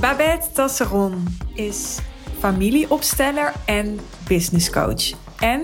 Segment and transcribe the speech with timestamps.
[0.00, 1.98] Babette Tasseron is
[2.38, 5.12] familieopsteller en businesscoach.
[5.38, 5.60] En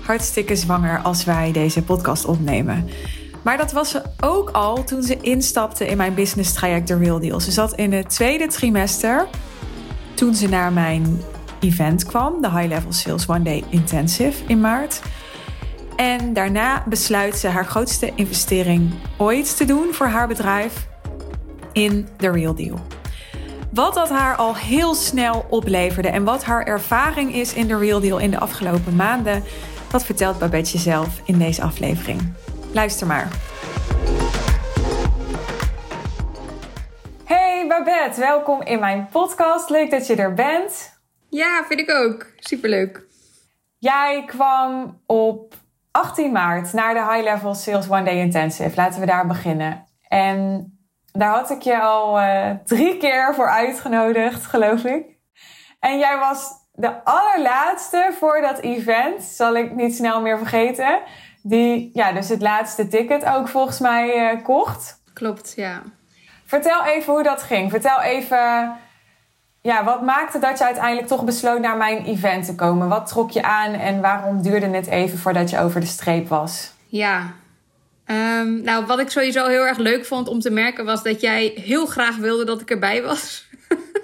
[0.00, 2.88] hartstikke zwanger als wij deze podcast opnemen.
[3.42, 7.20] Maar dat was ze ook al toen ze instapte in mijn business traject The Real
[7.20, 7.40] Deal.
[7.40, 9.28] Ze zat in het tweede trimester
[10.14, 11.20] toen ze naar mijn
[11.60, 15.00] event kwam, de High Level Sales One Day Intensive in maart.
[15.96, 20.88] En daarna besluit ze haar grootste investering ooit te doen voor haar bedrijf
[21.72, 22.78] in The Real Deal.
[23.72, 28.00] Wat dat haar al heel snel opleverde en wat haar ervaring is in The Real
[28.00, 29.42] Deal in de afgelopen maanden,
[29.90, 32.32] dat vertelt Babette zelf in deze aflevering.
[32.72, 33.28] Luister maar.
[37.24, 39.70] Hey Babette, welkom in mijn podcast.
[39.70, 41.00] Leuk dat je er bent.
[41.28, 42.26] Ja, vind ik ook.
[42.36, 43.06] Superleuk.
[43.78, 45.54] Jij kwam op
[45.90, 48.76] 18 maart naar de High Level Sales One Day Intensive.
[48.76, 49.86] Laten we daar beginnen.
[50.08, 50.79] En
[51.12, 55.04] daar had ik je al uh, drie keer voor uitgenodigd, geloof ik.
[55.80, 61.00] En jij was de allerlaatste voor dat event, zal ik niet snel meer vergeten.
[61.42, 65.02] Die ja, dus het laatste ticket ook volgens mij uh, kocht.
[65.14, 65.82] Klopt, ja.
[66.44, 67.70] Vertel even hoe dat ging.
[67.70, 68.76] Vertel even,
[69.60, 72.88] ja, wat maakte dat je uiteindelijk toch besloot naar mijn event te komen?
[72.88, 76.72] Wat trok je aan en waarom duurde het even voordat je over de streep was?
[76.86, 77.22] Ja,
[78.10, 81.52] Um, nou, wat ik sowieso heel erg leuk vond om te merken was dat jij
[81.54, 83.46] heel graag wilde dat ik erbij was.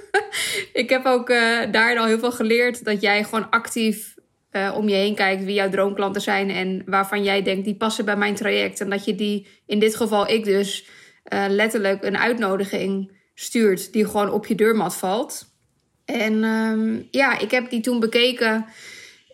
[0.72, 4.14] ik heb ook uh, daar al heel veel geleerd dat jij gewoon actief
[4.52, 8.04] uh, om je heen kijkt wie jouw droomklanten zijn en waarvan jij denkt die passen
[8.04, 8.80] bij mijn traject.
[8.80, 10.86] En dat je die, in dit geval ik dus,
[11.32, 15.54] uh, letterlijk een uitnodiging stuurt die gewoon op je deurmat valt.
[16.04, 18.66] En um, ja, ik heb die toen bekeken.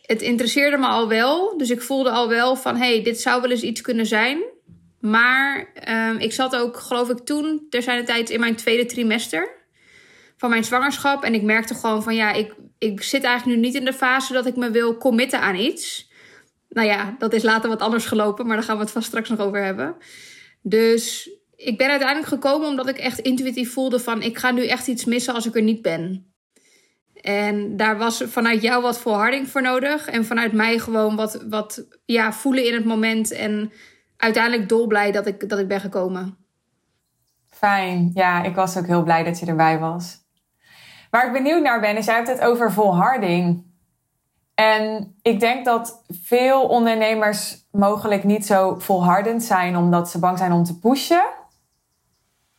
[0.02, 1.58] Het interesseerde me al wel.
[1.58, 4.51] Dus ik voelde al wel van hey, dit zou wel eens iets kunnen zijn.
[5.02, 8.86] Maar um, ik zat ook, geloof ik, toen, ter zijn de tijd, in mijn tweede
[8.86, 9.48] trimester
[10.36, 11.24] van mijn zwangerschap.
[11.24, 14.32] En ik merkte gewoon van ja, ik, ik zit eigenlijk nu niet in de fase
[14.32, 16.10] dat ik me wil committen aan iets.
[16.68, 19.28] Nou ja, dat is later wat anders gelopen, maar daar gaan we het vast straks
[19.28, 19.96] nog over hebben.
[20.62, 24.86] Dus ik ben uiteindelijk gekomen omdat ik echt intuïtief voelde van ik ga nu echt
[24.86, 26.32] iets missen als ik er niet ben.
[27.20, 30.06] En daar was vanuit jou wat volharding voor nodig.
[30.06, 33.32] En vanuit mij gewoon wat, wat ja, voelen in het moment.
[33.32, 33.72] En
[34.22, 36.36] uiteindelijk dolblij dat ik, dat ik ben gekomen.
[37.50, 38.10] Fijn.
[38.14, 40.20] Ja, ik was ook heel blij dat je erbij was.
[41.10, 43.64] Waar ik benieuwd naar ben, is jij hebt het over volharding.
[44.54, 50.52] En ik denk dat veel ondernemers mogelijk niet zo volhardend zijn omdat ze bang zijn
[50.52, 51.24] om te pushen.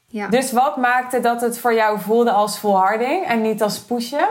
[0.07, 0.27] Ja.
[0.27, 4.27] Dus wat maakte dat het voor jou voelde als volharding en niet als pushen?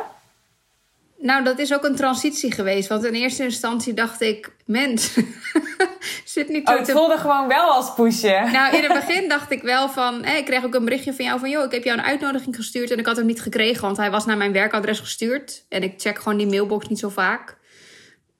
[1.23, 2.89] Nou, dat is ook een transitie geweest.
[2.89, 5.19] Want in eerste instantie dacht ik, mens,
[6.25, 8.53] zit niet oh, het voelde gewoon wel als pushen.
[8.53, 10.25] Nou, in het begin dacht ik wel van...
[10.25, 11.51] Ik kreeg ook een berichtje van jou van...
[11.51, 13.83] joh, ik heb jou een uitnodiging gestuurd en ik had hem niet gekregen...
[13.83, 15.65] want hij was naar mijn werkadres gestuurd.
[15.69, 17.59] En ik check gewoon die mailbox niet zo vaak.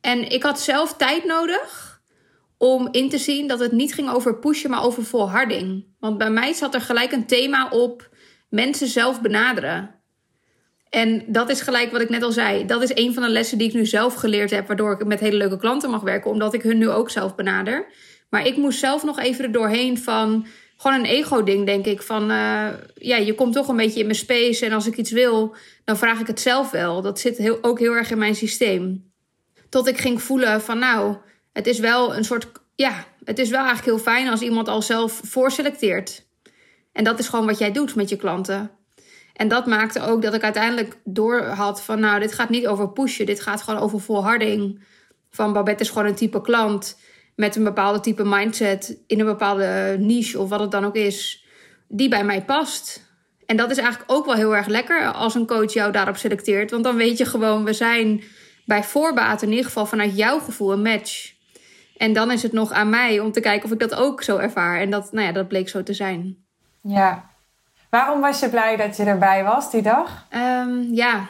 [0.01, 2.01] En ik had zelf tijd nodig
[2.59, 4.71] om in te zien dat het niet ging over pushen...
[4.71, 5.87] maar over volharding.
[6.01, 8.09] Want bij mij zat er gelijk een thema op
[8.49, 10.02] mensen zelf benaderen...
[10.95, 12.67] En dat is gelijk wat ik net al zei.
[12.67, 15.21] Dat is een van de lessen die ik nu zelf geleerd heb, waardoor ik met
[15.21, 17.87] hele leuke klanten mag werken, omdat ik hun nu ook zelf benader.
[18.31, 22.03] Maar ik moest zelf nog even er doorheen van gewoon een ego-ding, denk ik.
[22.03, 25.11] Van uh, ja, je komt toch een beetje in mijn space en als ik iets
[25.11, 27.03] wil, dan vraag ik het zelf wel.
[27.03, 29.13] Dat zit heel, ook heel erg in mijn systeem.
[29.69, 31.17] Tot ik ging voelen van nou,
[31.53, 34.83] het is wel een soort, ja, het is wel eigenlijk heel fijn als iemand al
[34.83, 36.27] zelf voorselecteert.
[36.93, 38.71] En dat is gewoon wat jij doet met je klanten.
[39.33, 42.93] En dat maakte ook dat ik uiteindelijk door had van, nou, dit gaat niet over
[42.93, 44.85] pushen, dit gaat gewoon over volharding.
[45.31, 46.99] Van Babette is gewoon een type klant
[47.37, 51.47] met een bepaalde type mindset in een bepaalde niche of wat het dan ook is,
[51.89, 53.11] die bij mij past.
[53.47, 56.71] En dat is eigenlijk ook wel heel erg lekker als een coach jou daarop selecteert,
[56.71, 58.23] want dan weet je gewoon, we zijn
[58.65, 61.33] bij voorbaat in ieder geval vanuit jouw gevoel een match.
[61.97, 64.37] En dan is het nog aan mij om te kijken of ik dat ook zo
[64.37, 64.81] ervaar.
[64.81, 66.37] En dat, nou ja, dat bleek zo te zijn.
[66.81, 67.31] Ja,
[67.93, 70.27] Waarom was je blij dat je erbij was die dag?
[70.35, 71.29] Um, ja,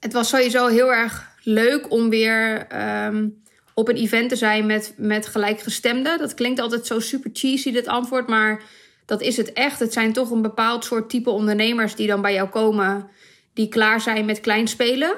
[0.00, 2.66] het was sowieso heel erg leuk om weer
[3.04, 3.42] um,
[3.74, 6.18] op een event te zijn met, met gelijkgestemden.
[6.18, 8.62] Dat klinkt altijd zo super cheesy, dit antwoord, maar
[9.06, 9.78] dat is het echt.
[9.78, 13.08] Het zijn toch een bepaald soort type ondernemers die dan bij jou komen,
[13.54, 15.14] die klaar zijn met kleinspelen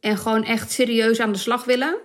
[0.00, 1.96] en gewoon echt serieus aan de slag willen.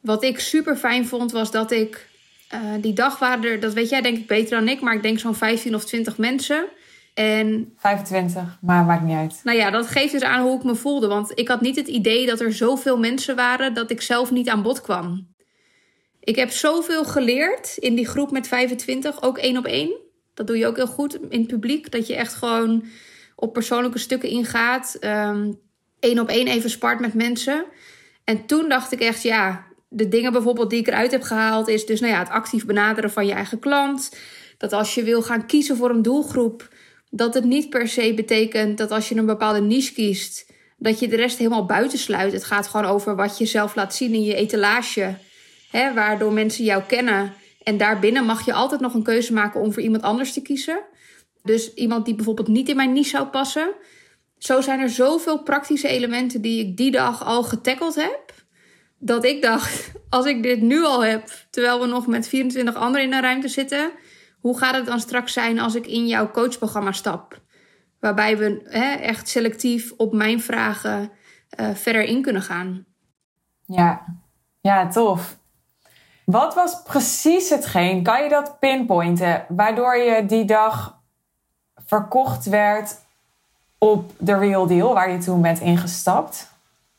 [0.00, 2.08] Wat ik super fijn vond, was dat ik.
[2.54, 5.02] Uh, die dag waren er, dat weet jij denk ik beter dan ik, maar ik
[5.02, 6.68] denk zo'n 15 of 20 mensen.
[7.14, 9.40] En 25, maar maakt niet uit.
[9.44, 11.06] Nou ja, dat geeft dus aan hoe ik me voelde.
[11.06, 14.48] Want ik had niet het idee dat er zoveel mensen waren dat ik zelf niet
[14.48, 15.30] aan bod kwam.
[16.20, 19.96] Ik heb zoveel geleerd in die groep met 25, ook één op één.
[20.34, 21.90] Dat doe je ook heel goed in het publiek.
[21.90, 22.84] Dat je echt gewoon
[23.36, 24.96] op persoonlijke stukken ingaat.
[25.00, 25.52] Ehm,
[26.00, 27.64] op één even spart met mensen.
[28.24, 31.86] En toen dacht ik echt, ja, de dingen bijvoorbeeld die ik eruit heb gehaald, is
[31.86, 34.16] dus nou ja, het actief benaderen van je eigen klant.
[34.58, 36.68] Dat als je wil gaan kiezen voor een doelgroep,
[37.14, 41.08] dat het niet per se betekent dat als je een bepaalde niche kiest, dat je
[41.08, 42.32] de rest helemaal buitensluit.
[42.32, 45.14] Het gaat gewoon over wat je zelf laat zien in je etalage,
[45.70, 47.34] hè, waardoor mensen jou kennen.
[47.62, 50.80] En daarbinnen mag je altijd nog een keuze maken om voor iemand anders te kiezen.
[51.42, 53.72] Dus iemand die bijvoorbeeld niet in mijn niche zou passen.
[54.38, 58.32] Zo zijn er zoveel praktische elementen die ik die dag al getackeld heb.
[58.98, 63.06] Dat ik dacht, als ik dit nu al heb, terwijl we nog met 24 anderen
[63.06, 63.92] in een ruimte zitten,
[64.42, 67.40] hoe gaat het dan straks zijn als ik in jouw coachprogramma stap?
[68.00, 71.10] Waarbij we hè, echt selectief op mijn vragen
[71.60, 72.84] uh, verder in kunnen gaan.
[73.66, 74.04] Ja,
[74.60, 75.38] ja, tof.
[76.24, 81.00] Wat was precies hetgeen, kan je dat pinpointen, waardoor je die dag
[81.86, 83.00] verkocht werd
[83.78, 86.50] op de Real Deal, waar je toen bent ingestapt?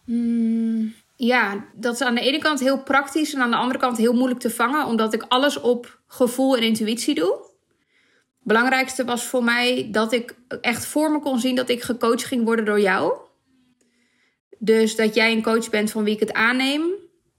[0.05, 0.93] Hmm,
[1.25, 4.13] ja, dat is aan de ene kant heel praktisch en aan de andere kant heel
[4.13, 7.31] moeilijk te vangen, omdat ik alles op gevoel en intuïtie doe.
[7.31, 12.25] Het belangrijkste was voor mij dat ik echt voor me kon zien dat ik gecoacht
[12.25, 13.13] ging worden door jou.
[14.59, 16.83] Dus dat jij een coach bent van wie ik het aanneem.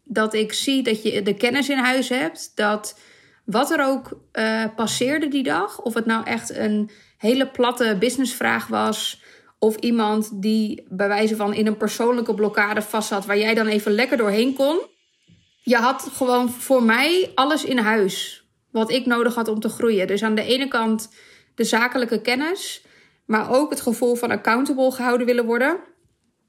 [0.04, 2.52] Dat ik zie dat je de kennis in huis hebt.
[2.54, 2.98] Dat
[3.44, 8.66] wat er ook uh, passeerde die dag, of het nou echt een hele platte businessvraag
[8.66, 9.22] was.
[9.64, 13.66] Of iemand die bij wijze van in een persoonlijke blokkade vast zat, waar jij dan
[13.66, 14.80] even lekker doorheen kon.
[15.62, 20.06] Je had gewoon voor mij alles in huis wat ik nodig had om te groeien.
[20.06, 21.14] Dus aan de ene kant
[21.54, 22.84] de zakelijke kennis,
[23.26, 25.80] maar ook het gevoel van accountable gehouden willen worden.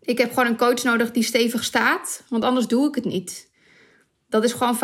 [0.01, 3.51] Ik heb gewoon een coach nodig die stevig staat, want anders doe ik het niet.
[4.27, 4.79] Dat is gewoon 50%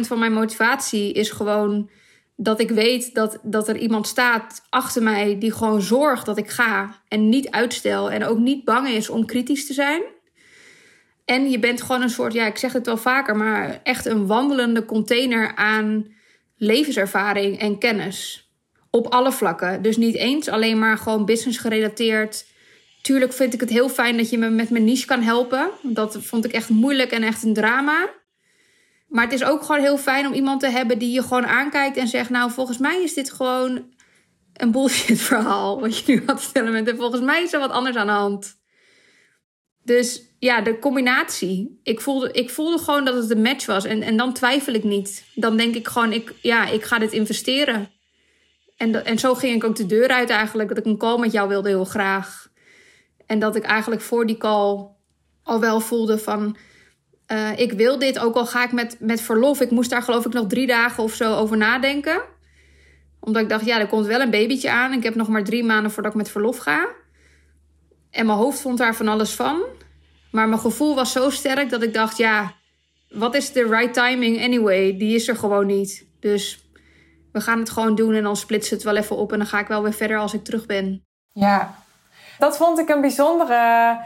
[0.00, 1.90] van mijn motivatie, is gewoon
[2.36, 6.50] dat ik weet dat, dat er iemand staat achter mij die gewoon zorgt dat ik
[6.50, 10.02] ga en niet uitstel en ook niet bang is om kritisch te zijn.
[11.24, 14.26] En je bent gewoon een soort, ja, ik zeg het wel vaker, maar echt een
[14.26, 16.06] wandelende container aan
[16.56, 18.50] levenservaring en kennis.
[18.90, 19.82] Op alle vlakken.
[19.82, 22.46] Dus niet eens alleen maar gewoon business gerelateerd.
[23.02, 25.70] Tuurlijk vind ik het heel fijn dat je me met mijn niche kan helpen.
[25.82, 28.08] Dat vond ik echt moeilijk en echt een drama.
[29.06, 31.96] Maar het is ook gewoon heel fijn om iemand te hebben die je gewoon aankijkt
[31.96, 33.94] en zegt: Nou, volgens mij is dit gewoon
[34.52, 35.80] een bullshit verhaal.
[35.80, 36.88] Wat je nu het stellen bent.
[36.88, 38.58] En volgens mij is er wat anders aan de hand.
[39.82, 41.80] Dus ja, de combinatie.
[41.82, 43.84] Ik voelde, ik voelde gewoon dat het een match was.
[43.84, 45.24] En, en dan twijfel ik niet.
[45.34, 47.90] Dan denk ik gewoon: ik, Ja, ik ga dit investeren.
[48.76, 50.68] En, en zo ging ik ook de deur uit eigenlijk.
[50.68, 52.48] Dat ik een call met jou wilde heel graag.
[53.26, 54.88] En dat ik eigenlijk voor die call
[55.42, 56.56] al wel voelde van
[57.32, 59.60] uh, ik wil dit, ook al ga ik met, met verlof.
[59.60, 62.22] Ik moest daar geloof ik nog drie dagen of zo over nadenken.
[63.20, 64.92] Omdat ik dacht, ja, er komt wel een babytje aan.
[64.92, 66.88] Ik heb nog maar drie maanden voordat ik met verlof ga.
[68.10, 69.62] En mijn hoofd vond daar van alles van.
[70.30, 72.54] Maar mijn gevoel was zo sterk dat ik dacht, ja,
[73.08, 74.96] wat is de right timing anyway?
[74.96, 76.06] Die is er gewoon niet.
[76.20, 76.68] Dus
[77.32, 79.32] we gaan het gewoon doen en dan splitsen het wel even op.
[79.32, 81.04] En dan ga ik wel weer verder als ik terug ben.
[81.32, 81.74] Ja,
[82.38, 83.98] dat vond ik een bijzondere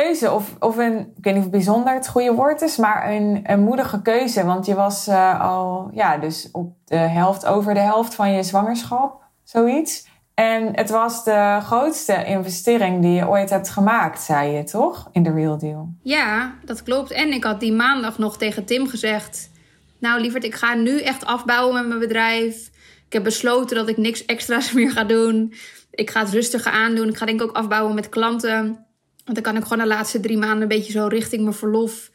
[0.00, 0.32] keuze.
[0.32, 3.60] Of, of een, ik weet niet of bijzonder het goede woord is, maar een, een
[3.60, 4.44] moedige keuze.
[4.44, 8.42] Want je was uh, al, ja, dus op de helft, over de helft van je
[8.42, 10.06] zwangerschap, zoiets.
[10.34, 15.08] En het was de grootste investering die je ooit hebt gemaakt, zei je toch?
[15.12, 15.88] In de Real Deal.
[16.02, 17.10] Ja, dat klopt.
[17.10, 19.50] En ik had die maandag nog tegen Tim gezegd:
[19.98, 22.70] Nou, lieverd, ik ga nu echt afbouwen met mijn bedrijf.
[23.06, 25.54] Ik heb besloten dat ik niks extra's meer ga doen.
[25.90, 27.08] Ik ga het rustiger aandoen.
[27.08, 28.83] Ik ga denk ik ook afbouwen met klanten.
[29.24, 32.10] Want dan kan ik gewoon de laatste drie maanden een beetje zo richting mijn verlof.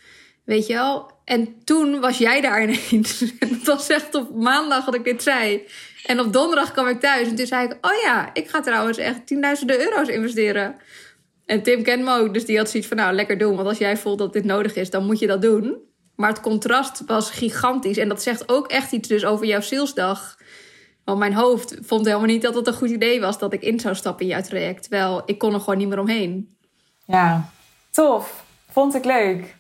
[0.45, 1.11] Weet je wel?
[1.25, 3.23] En toen was jij daar ineens.
[3.39, 5.61] dat was echt op maandag dat ik dit zei.
[6.05, 7.27] En op donderdag kwam ik thuis.
[7.27, 10.75] En toen zei ik: Oh ja, ik ga trouwens echt tienduizenden euro's investeren.
[11.45, 12.33] En Tim kent me ook.
[12.33, 13.55] Dus die had zoiets van: Nou, lekker doen.
[13.55, 15.77] Want als jij voelt dat dit nodig is, dan moet je dat doen.
[16.15, 17.97] Maar het contrast was gigantisch.
[17.97, 20.37] En dat zegt ook echt iets dus over jouw salesdag.
[21.03, 23.79] Want mijn hoofd vond helemaal niet dat het een goed idee was dat ik in
[23.79, 24.81] zou stappen in jouw traject.
[24.81, 26.57] Terwijl ik kon er gewoon niet meer omheen.
[27.09, 27.49] Ja,
[27.91, 28.43] tof.
[28.71, 29.55] Vond ik leuk.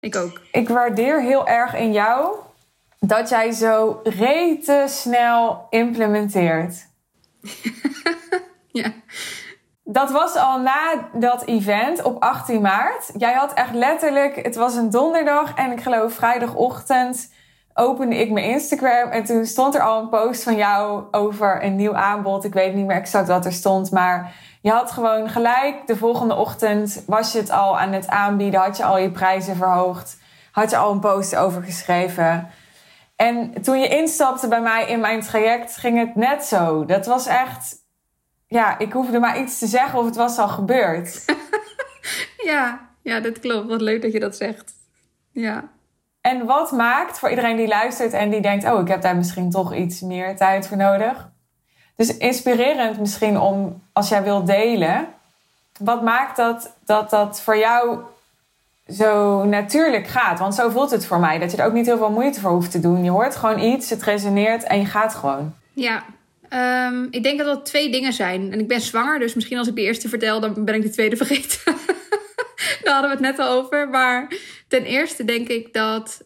[0.00, 0.40] Ik ook.
[0.52, 2.36] Ik waardeer heel erg in jou
[3.00, 6.86] dat jij zo rete snel implementeert.
[8.72, 8.92] ja.
[9.82, 13.10] Dat was al na dat event op 18 maart.
[13.16, 17.32] Jij had echt letterlijk, het was een donderdag en ik geloof vrijdagochtend
[17.74, 21.76] opende ik mijn Instagram en toen stond er al een post van jou over een
[21.76, 22.44] nieuw aanbod.
[22.44, 26.34] Ik weet niet meer exact wat er stond, maar je had gewoon gelijk de volgende
[26.34, 30.18] ochtend was je het al aan het aanbieden, had je al je prijzen verhoogd,
[30.52, 32.50] had je al een post over geschreven.
[33.16, 36.84] En toen je instapte bij mij in mijn traject, ging het net zo.
[36.84, 37.76] Dat was echt,
[38.46, 41.24] ja, ik hoefde maar iets te zeggen of het was al gebeurd.
[42.52, 43.68] ja, ja, dat klopt.
[43.68, 44.72] Wat leuk dat je dat zegt.
[45.30, 45.72] Ja.
[46.30, 49.50] En wat maakt voor iedereen die luistert en die denkt: Oh, ik heb daar misschien
[49.50, 51.28] toch iets meer tijd voor nodig?
[51.96, 55.06] Dus inspirerend misschien om, als jij wilt delen,
[55.78, 57.98] wat maakt dat dat, dat voor jou
[58.88, 60.38] zo natuurlijk gaat?
[60.38, 62.50] Want zo voelt het voor mij, dat je er ook niet heel veel moeite voor
[62.50, 63.04] hoeft te doen.
[63.04, 65.54] Je hoort gewoon iets, het resoneert en je gaat gewoon.
[65.72, 66.04] Ja,
[66.88, 68.52] um, ik denk dat dat twee dingen zijn.
[68.52, 70.90] En ik ben zwanger, dus misschien als ik de eerste vertel, dan ben ik de
[70.90, 71.74] tweede vergeten.
[72.82, 73.88] Daar hadden we het net al over.
[73.88, 74.34] Maar
[74.68, 76.22] ten eerste denk ik dat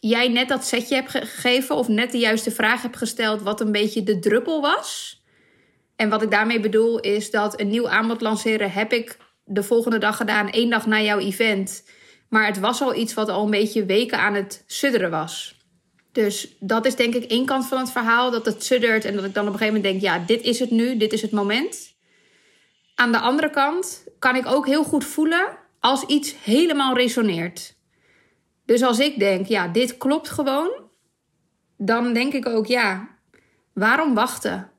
[0.00, 3.72] jij net dat setje hebt gegeven of net de juiste vraag hebt gesteld wat een
[3.72, 5.18] beetje de druppel was.
[5.96, 9.98] En wat ik daarmee bedoel is dat een nieuw aanbod lanceren heb ik de volgende
[9.98, 11.84] dag gedaan, één dag na jouw event.
[12.28, 15.58] Maar het was al iets wat al een beetje weken aan het sudderen was.
[16.12, 19.24] Dus dat is denk ik één kant van het verhaal, dat het suddert en dat
[19.24, 21.30] ik dan op een gegeven moment denk, ja, dit is het nu, dit is het
[21.30, 21.94] moment.
[22.94, 27.76] Aan de andere kant kan ik ook heel goed voelen als iets helemaal resoneert.
[28.64, 30.70] Dus als ik denk, ja, dit klopt gewoon,
[31.76, 33.08] dan denk ik ook, ja,
[33.72, 34.70] waarom wachten?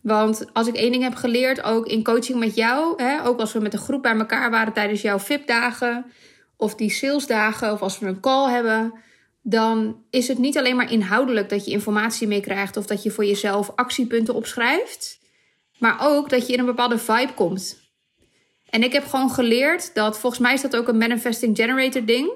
[0.00, 3.52] Want als ik één ding heb geleerd, ook in coaching met jou, hè, ook als
[3.52, 6.06] we met een groep bij elkaar waren tijdens jouw VIP-dagen
[6.56, 8.92] of die salesdagen of als we een call hebben,
[9.42, 13.24] dan is het niet alleen maar inhoudelijk dat je informatie meekrijgt of dat je voor
[13.24, 15.18] jezelf actiepunten opschrijft,
[15.78, 17.83] maar ook dat je in een bepaalde vibe komt.
[18.74, 22.32] En ik heb gewoon geleerd dat, volgens mij is dat ook een manifesting generator ding.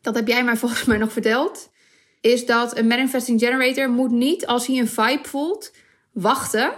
[0.00, 1.70] Dat heb jij mij volgens mij nog verteld.
[2.20, 5.72] Is dat een manifesting generator moet niet, als hij een vibe voelt,
[6.12, 6.72] wachten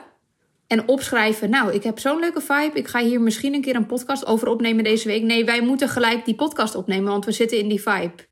[0.66, 1.50] en opschrijven.
[1.50, 2.78] Nou, ik heb zo'n leuke vibe.
[2.78, 5.22] Ik ga hier misschien een keer een podcast over opnemen deze week.
[5.22, 8.26] Nee, wij moeten gelijk die podcast opnemen, want we zitten in die vibe.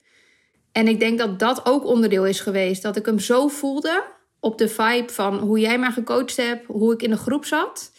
[0.73, 2.83] En ik denk dat dat ook onderdeel is geweest.
[2.83, 4.05] Dat ik hem zo voelde
[4.41, 7.93] op de vibe van hoe jij mij gecoacht hebt, hoe ik in de groep zat.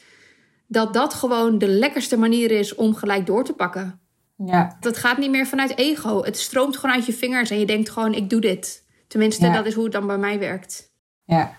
[0.72, 4.00] Dat dat gewoon de lekkerste manier is om gelijk door te pakken.
[4.36, 4.78] Ja.
[4.80, 6.24] Dat gaat niet meer vanuit ego.
[6.24, 8.84] Het stroomt gewoon uit je vingers en je denkt gewoon, ik doe dit.
[9.08, 10.92] Tenminste, dat is hoe het dan bij mij werkt.
[11.25, 11.51] Ja.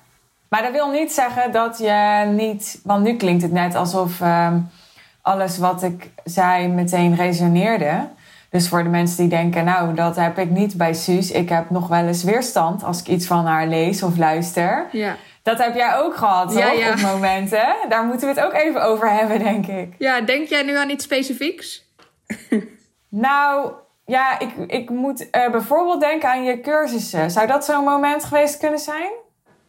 [0.49, 2.81] Maar dat wil niet zeggen dat je niet.
[2.85, 4.55] Want nu klinkt het net alsof uh,
[5.23, 8.09] alles wat ik zei meteen resoneerde.
[8.51, 11.31] Dus voor de mensen die denken, nou, dat heb ik niet bij Suus.
[11.31, 14.87] Ik heb nog wel eens weerstand als ik iets van haar lees of luister.
[14.93, 15.17] Ja.
[15.43, 16.93] Dat heb jij ook gehad, ja, ja.
[16.93, 17.75] Op momenten.
[17.89, 19.95] Daar moeten we het ook even over hebben, denk ik.
[19.99, 21.91] Ja, denk jij nu aan iets specifieks?
[23.09, 23.73] nou,
[24.07, 27.31] ja, ik, ik moet uh, bijvoorbeeld denken aan je cursussen.
[27.31, 29.11] Zou dat zo'n moment geweest kunnen zijn?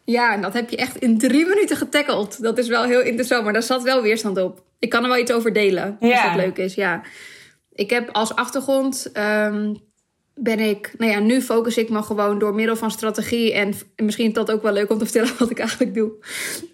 [0.06, 2.42] Ja, en dat heb je echt in drie minuten getackeld.
[2.42, 4.64] Dat is wel heel interessant, maar daar zat wel weerstand op.
[4.80, 7.02] Ik kan er wel iets over delen, als dat leuk is, ja.
[7.72, 9.12] Ik heb als achtergrond...
[9.18, 9.92] Um,
[10.36, 13.54] ben ik, nou ja, nu focus ik me gewoon door middel van strategie.
[13.54, 16.12] En misschien is dat ook wel leuk om te vertellen wat ik eigenlijk doe.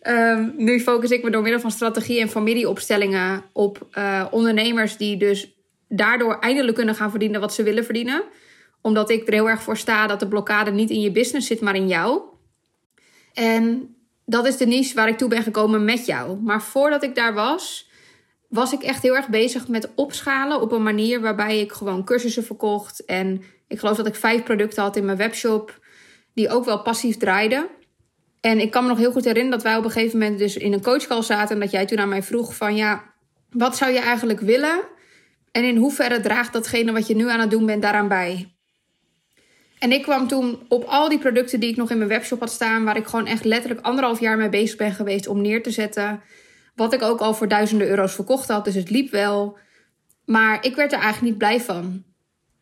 [0.04, 5.18] Um, nu focus ik me door middel van strategie en familieopstellingen op uh, ondernemers die
[5.18, 5.54] dus
[5.88, 8.24] daardoor eindelijk kunnen gaan verdienen wat ze willen verdienen.
[8.82, 11.62] Omdat ik er heel erg voor sta dat de blokkade niet in je business zit,
[11.62, 12.22] maar in jou.
[13.34, 16.42] En dat is de niche waar ik toe ben gekomen met jou.
[16.42, 17.89] Maar voordat ik daar was,
[18.50, 22.44] was ik echt heel erg bezig met opschalen op een manier waarbij ik gewoon cursussen
[22.44, 23.06] verkocht.
[23.06, 25.80] En ik geloof dat ik vijf producten had in mijn webshop,
[26.34, 27.68] die ook wel passief draaiden.
[28.42, 30.58] En ik kan me nog heel goed herinneren dat wij op een gegeven moment dus
[30.58, 31.56] in een coachcall zaten.
[31.56, 33.04] En dat jij toen aan mij vroeg van ja,
[33.50, 34.80] wat zou je eigenlijk willen?
[35.52, 38.54] En in hoeverre draagt datgene wat je nu aan het doen bent daaraan bij?
[39.80, 42.52] En ik kwam toen op al die producten die ik nog in mijn webshop had
[42.52, 45.72] staan, waar ik gewoon echt letterlijk anderhalf jaar mee bezig ben geweest om neer te
[45.72, 46.22] zetten.
[46.80, 48.66] Wat ik ook al voor duizenden euro's verkocht had.
[48.66, 49.58] Dus het liep wel.
[50.26, 52.04] Maar ik werd er eigenlijk niet blij van.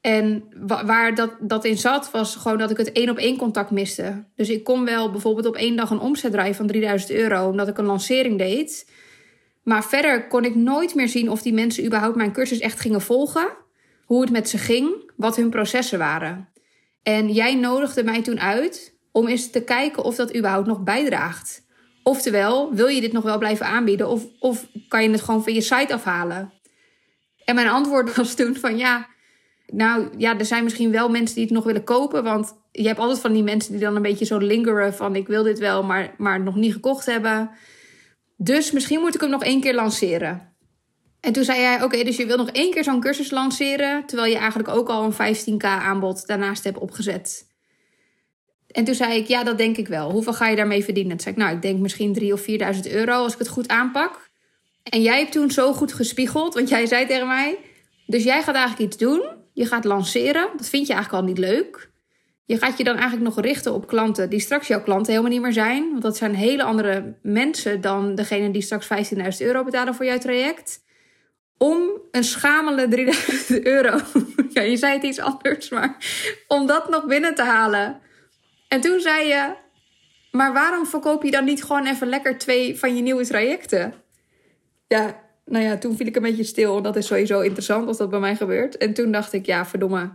[0.02, 0.44] En
[0.86, 4.24] waar dat, dat in zat, was gewoon dat ik het één op één contact miste.
[4.36, 7.68] Dus ik kon wel bijvoorbeeld op één dag een omzet draaien van 3000 euro, omdat
[7.68, 8.90] ik een lancering deed.
[9.64, 13.02] Maar verder kon ik nooit meer zien of die mensen überhaupt mijn cursus echt gingen
[13.02, 13.48] volgen.
[14.06, 16.50] Hoe het met ze ging, wat hun processen waren.
[17.04, 21.66] En jij nodigde mij toen uit om eens te kijken of dat überhaupt nog bijdraagt.
[22.08, 25.54] Oftewel, wil je dit nog wel blijven aanbieden of, of kan je het gewoon van
[25.54, 26.54] je site afhalen?
[27.46, 29.08] En mijn antwoord was toen van ja,
[29.66, 32.24] nou ja, er zijn misschien wel mensen die het nog willen kopen.
[32.24, 35.28] Want je hebt altijd van die mensen die dan een beetje zo lingeren van ik
[35.28, 37.50] wil dit wel, maar, maar nog niet gekocht hebben.
[38.38, 40.56] Dus misschien moet ik hem nog één keer lanceren.
[41.20, 44.06] En toen zei hij: Oké, dus je wil nog één keer zo'n cursus lanceren.
[44.06, 47.56] Terwijl je eigenlijk ook al een 15k aanbod daarnaast hebt opgezet.
[48.72, 50.12] En toen zei ik: Ja, dat denk ik wel.
[50.12, 51.12] Hoeveel ga je daarmee verdienen?
[51.12, 52.46] Toen zei ik: Nou, ik denk misschien 3.000 of
[52.86, 54.30] 4.000 euro als ik het goed aanpak.
[54.84, 57.58] En jij hebt toen zo goed gespiegeld, want jij zei tegen mij:
[58.06, 59.22] Dus jij gaat eigenlijk iets doen.
[59.54, 60.50] Je gaat lanceren.
[60.58, 61.90] Dat vind je eigenlijk al niet leuk.
[62.46, 65.42] je gaat je dan eigenlijk nog richten op klanten die straks jouw klanten helemaal niet
[65.42, 65.90] meer zijn.
[65.90, 70.18] Want dat zijn hele andere mensen dan degene die straks 15.000 euro betalen voor jouw
[70.18, 70.86] traject.
[71.58, 74.00] Om een schamele 3000 euro.
[74.54, 75.98] ja, je zei het iets anders, maar
[76.48, 78.02] om dat nog binnen te halen.
[78.68, 79.56] En toen zei je,
[80.32, 83.94] maar waarom verkoop je dan niet gewoon even lekker twee van je nieuwe trajecten?
[84.88, 86.82] Ja, nou ja, toen viel ik een beetje stil.
[86.82, 88.78] Dat is sowieso interessant als dat bij mij gebeurt.
[88.78, 90.12] En toen dacht ik, ja, verdomme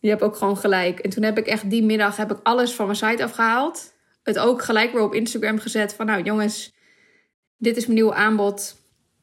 [0.00, 0.98] je hebt ook gewoon gelijk.
[0.98, 3.92] En toen heb ik echt die middag heb ik alles van mijn site afgehaald.
[4.22, 6.74] Het ook gelijk weer op Instagram gezet van nou jongens,
[7.56, 8.76] dit is mijn nieuwe aanbod.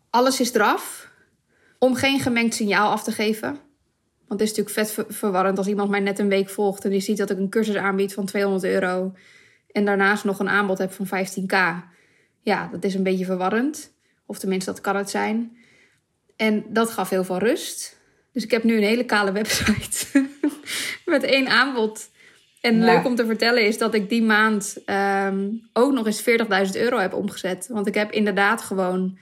[0.09, 1.09] Alles is eraf.
[1.79, 3.59] Om geen gemengd signaal af te geven.
[4.27, 6.99] Want het is natuurlijk vet verwarrend als iemand mij net een week volgt en die
[6.99, 9.13] ziet dat ik een cursus aanbied van 200 euro.
[9.71, 11.55] En daarnaast nog een aanbod heb van 15k.
[12.41, 13.93] Ja, dat is een beetje verwarrend.
[14.25, 15.57] Of tenminste, dat kan het zijn.
[16.35, 17.99] En dat gaf heel veel rust.
[18.33, 20.27] Dus ik heb nu een hele kale website
[21.05, 22.09] met één aanbod.
[22.61, 26.23] En leuk om te vertellen is dat ik die maand ehm, ook nog eens
[26.73, 27.67] 40.000 euro heb omgezet.
[27.67, 29.17] Want ik heb inderdaad gewoon,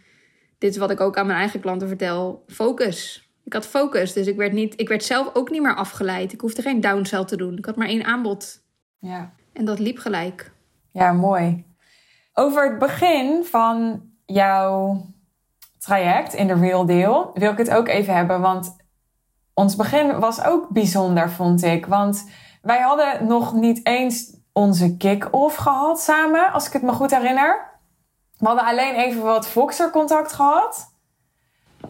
[0.57, 3.22] dit is wat ik ook aan mijn eigen klanten vertel, focus.
[3.43, 6.33] Ik had focus, dus ik werd, niet, ik werd zelf ook niet meer afgeleid.
[6.33, 7.57] Ik hoefde geen downsell te doen.
[7.57, 8.61] Ik had maar één aanbod.
[8.99, 9.33] Ja.
[9.53, 10.51] En dat liep gelijk.
[10.91, 11.65] Ja, mooi.
[12.33, 15.05] Over het begin van jouw
[15.79, 18.41] traject in de Real Deal wil ik het ook even hebben.
[18.41, 18.75] Want
[19.53, 21.85] ons begin was ook bijzonder, vond ik.
[21.85, 22.29] Want
[22.61, 27.71] wij hadden nog niet eens onze kick-off gehad samen, als ik het me goed herinner.
[28.37, 30.92] We hadden alleen even wat Voxer contact gehad.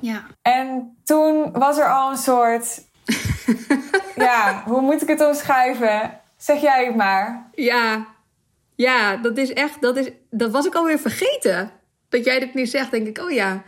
[0.02, 0.24] Ja.
[0.42, 2.82] En toen was er al een soort.
[4.16, 6.20] ja, hoe moet ik het omschrijven?
[6.38, 7.50] Zeg jij het maar.
[7.54, 8.08] Ja,
[8.76, 9.82] ja, dat is echt.
[9.82, 11.72] Dat, is, dat was ik alweer vergeten.
[12.10, 13.64] Dat jij dit nu zegt, denk ik, oh ja.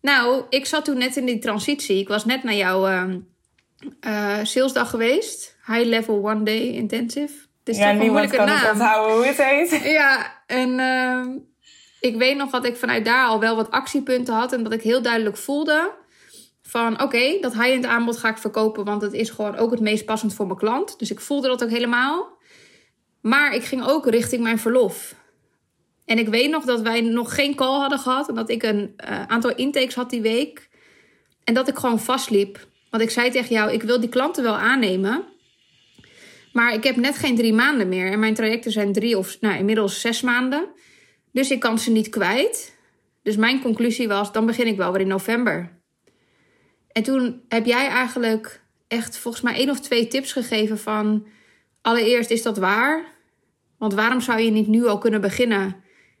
[0.00, 1.98] Nou, ik zat toen net in die transitie.
[1.98, 3.14] Ik was net naar jouw uh,
[4.06, 5.56] uh, salesdag geweest.
[5.66, 7.34] High Level One Day Intensive.
[7.62, 8.58] Dus ja, niemand kan naam.
[8.58, 9.82] het onthouden hoe het heet.
[9.84, 11.26] Ja, en uh,
[12.04, 14.52] ik weet nog dat ik vanuit daar al wel wat actiepunten had.
[14.52, 15.92] En dat ik heel duidelijk voelde
[16.62, 18.84] van oké, dat high-end aanbod ga ik verkopen.
[18.84, 20.98] Want het is gewoon ook het meest passend voor mijn klant.
[20.98, 22.38] Dus ik voelde dat ook helemaal.
[23.20, 25.14] Maar ik ging ook richting mijn verlof.
[26.04, 28.28] En ik weet nog dat wij nog geen call hadden gehad.
[28.28, 30.68] En dat ik een uh, aantal intakes had die week.
[31.44, 32.66] En dat ik gewoon vastliep.
[32.90, 35.24] Want ik zei tegen jou, ik wil die klanten wel aannemen.
[36.52, 38.12] Maar ik heb net geen drie maanden meer.
[38.12, 40.68] En mijn trajecten zijn drie of nou, inmiddels zes maanden.
[41.34, 42.76] Dus ik kan ze niet kwijt.
[43.22, 45.70] Dus mijn conclusie was, dan begin ik wel weer in november.
[46.92, 51.26] En toen heb jij eigenlijk echt volgens mij één of twee tips gegeven van...
[51.80, 53.04] Allereerst, is dat waar?
[53.78, 55.76] Want waarom zou je niet nu al kunnen beginnen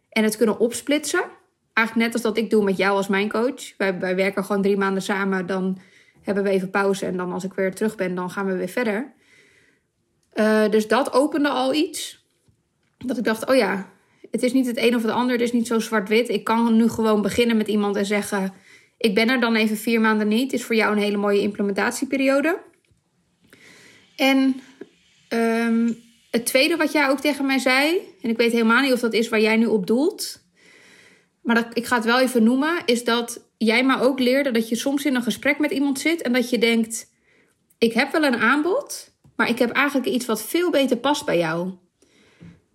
[0.08, 1.24] en het kunnen opsplitsen?
[1.72, 3.76] Eigenlijk net als dat ik doe met jou als mijn coach.
[3.76, 5.78] Wij, werken gewoon drie maanden samen, dan
[6.22, 7.06] hebben we even pauze.
[7.06, 9.12] En dan als ik weer terug ben, dan gaan we weer verder.
[10.34, 12.26] Uh, dus dat opende al iets.
[12.98, 13.92] Dat ik dacht, oh ja,
[14.34, 15.32] het is niet het een of het ander.
[15.32, 16.28] Het is niet zo zwart-wit.
[16.28, 18.52] Ik kan nu gewoon beginnen met iemand en zeggen...
[18.98, 20.50] ik ben er dan even vier maanden niet.
[20.50, 22.58] Het is voor jou een hele mooie implementatieperiode.
[24.16, 24.60] En
[25.28, 25.96] um,
[26.30, 28.00] het tweede wat jij ook tegen mij zei...
[28.22, 30.42] en ik weet helemaal niet of dat is waar jij nu op doelt...
[31.42, 32.82] maar dat, ik ga het wel even noemen...
[32.84, 36.22] is dat jij maar ook leerde dat je soms in een gesprek met iemand zit
[36.22, 37.10] en dat je denkt:
[37.78, 41.38] ik heb wel een aanbod, maar ik heb eigenlijk iets wat veel beter past bij
[41.38, 41.72] jou.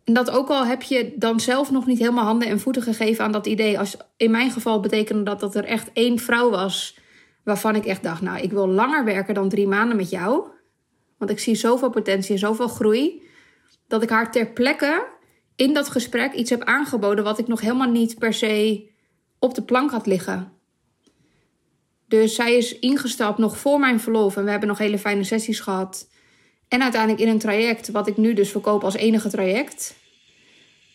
[0.09, 3.23] En dat ook al heb je dan zelf nog niet helemaal handen en voeten gegeven
[3.23, 3.79] aan dat idee.
[3.79, 6.97] Als in mijn geval betekende dat dat er echt één vrouw was
[7.43, 10.47] waarvan ik echt dacht: nou, ik wil langer werken dan drie maanden met jou.
[11.17, 13.23] Want ik zie zoveel potentie en zoveel groei.
[13.87, 15.07] Dat ik haar ter plekke
[15.55, 18.83] in dat gesprek iets heb aangeboden wat ik nog helemaal niet per se
[19.39, 20.51] op de plank had liggen.
[22.07, 24.37] Dus zij is ingestapt nog voor mijn verlof.
[24.37, 26.09] En we hebben nog hele fijne sessies gehad.
[26.69, 29.95] En uiteindelijk in een traject, wat ik nu dus verkoop als enige traject.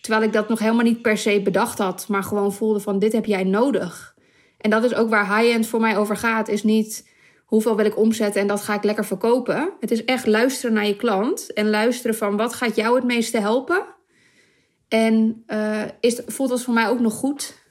[0.00, 3.12] Terwijl ik dat nog helemaal niet per se bedacht had, maar gewoon voelde van dit
[3.12, 4.14] heb jij nodig.
[4.58, 6.48] En dat is ook waar high-end voor mij over gaat.
[6.48, 7.08] Is niet
[7.44, 9.72] hoeveel wil ik omzetten en dat ga ik lekker verkopen.
[9.80, 13.38] Het is echt luisteren naar je klant en luisteren van wat gaat jou het meeste
[13.38, 13.84] helpen.
[14.88, 17.62] En uh, is, voelt dat voor mij ook nog goed?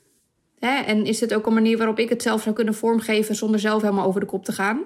[0.59, 0.81] Hè?
[0.81, 3.81] En is het ook een manier waarop ik het zelf zou kunnen vormgeven zonder zelf
[3.81, 4.81] helemaal over de kop te gaan?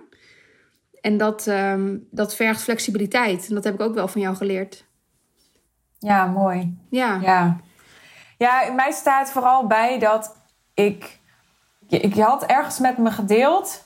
[1.08, 3.48] En dat, um, dat vergt flexibiliteit.
[3.48, 4.86] En dat heb ik ook wel van jou geleerd.
[6.00, 6.78] Ja, mooi.
[6.90, 7.20] Ja.
[7.22, 7.58] Ja,
[8.38, 10.36] ja mij staat vooral bij dat
[10.74, 11.20] ik...
[11.88, 13.84] Ik had ergens met me gedeeld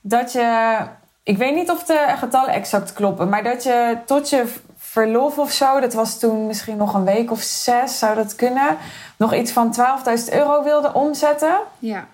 [0.00, 0.78] dat je...
[1.22, 5.50] Ik weet niet of de getallen exact kloppen, maar dat je tot je verlof of
[5.50, 8.76] zo, dat was toen misschien nog een week of zes, zou dat kunnen,
[9.16, 9.74] nog iets van
[10.28, 11.60] 12.000 euro wilde omzetten.
[11.78, 12.06] Ja.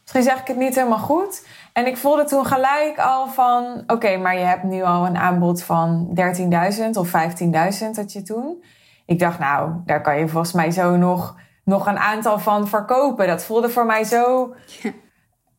[0.00, 1.42] misschien zeg ik het niet helemaal goed.
[1.72, 5.62] En ik voelde toen gelijk al van, oké, maar je hebt nu al een aanbod
[5.62, 8.64] van 13.000 of 15.000 dat je toen.
[9.06, 13.26] Ik dacht, nou, daar kan je volgens mij zo nog, nog een aantal van verkopen.
[13.26, 14.54] Dat voelde voor mij zo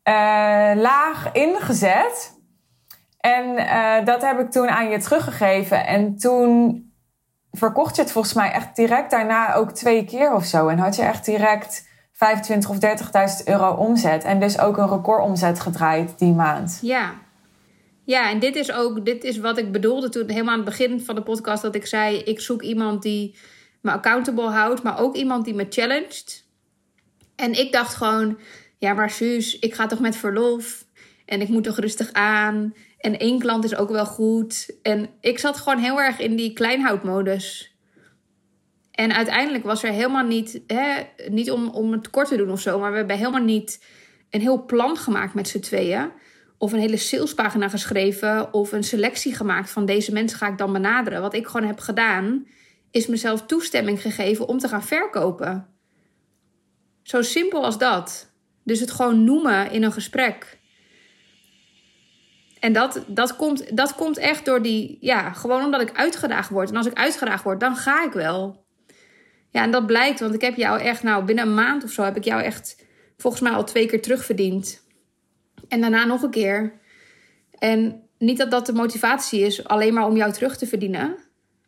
[0.04, 2.42] uh, laag ingezet.
[3.20, 5.86] En uh, dat heb ik toen aan je teruggegeven.
[5.86, 6.84] En toen
[7.52, 10.68] verkocht je het volgens mij echt direct daarna ook twee keer of zo.
[10.68, 11.88] En had je echt direct
[12.24, 12.78] 25 of
[13.40, 14.24] 30.000 euro omzet.
[14.24, 16.80] En dus ook een recordomzet gedraaid die maand.
[16.82, 17.22] Ja.
[18.06, 21.02] Ja, en dit is ook dit is wat ik bedoelde toen helemaal aan het begin
[21.02, 21.62] van de podcast.
[21.62, 23.36] Dat ik zei, ik zoek iemand die
[23.82, 24.84] me accountable houdt.
[24.84, 26.44] Maar ook iemand die me challenged.
[27.36, 28.38] En ik dacht gewoon,
[28.78, 30.86] ja maar Suus, ik ga toch met verlof.
[31.26, 32.74] En ik moet toch rustig aan.
[32.98, 34.76] En één klant is ook wel goed.
[34.82, 37.73] En ik zat gewoon heel erg in die kleinhoudmodus.
[38.94, 42.62] En uiteindelijk was er helemaal niet, hè, niet om, om het kort te doen of
[42.62, 43.86] zo, maar we hebben helemaal niet
[44.30, 46.12] een heel plan gemaakt met z'n tweeën.
[46.58, 50.74] Of een hele salespagina geschreven of een selectie gemaakt van deze mensen ga ik dan
[50.74, 51.22] benaderen.
[51.22, 52.48] Wat ik gewoon heb gedaan,
[52.92, 55.68] is mezelf toestemming gegeven om te gaan verkopen.
[57.04, 58.32] Zo simpel als dat.
[58.64, 60.60] Dus het gewoon noemen in een gesprek.
[62.60, 66.70] En dat, dat, komt, dat komt echt door die, ja, gewoon omdat ik uitgedaagd word.
[66.70, 68.63] En als ik uitgedaagd word, dan ga ik wel.
[69.54, 72.04] Ja, en dat blijkt, want ik heb jou echt, nou, binnen een maand of zo
[72.04, 72.86] heb ik jou echt
[73.18, 74.84] volgens mij al twee keer terugverdiend.
[75.68, 76.74] En daarna nog een keer.
[77.52, 81.16] En niet dat dat de motivatie is, alleen maar om jou terug te verdienen.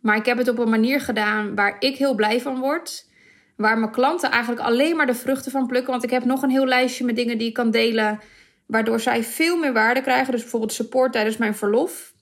[0.02, 3.10] Maar ik heb het op een manier gedaan waar ik heel blij van word.
[3.58, 5.92] Waar mijn klanten eigenlijk alleen maar de vruchten van plukken.
[5.92, 8.20] Want ik heb nog een heel lijstje met dingen die ik kan delen
[8.66, 10.32] Waardoor zij veel meer waarde krijgen.
[10.32, 12.14] Dus bijvoorbeeld support tijdens mijn verlof.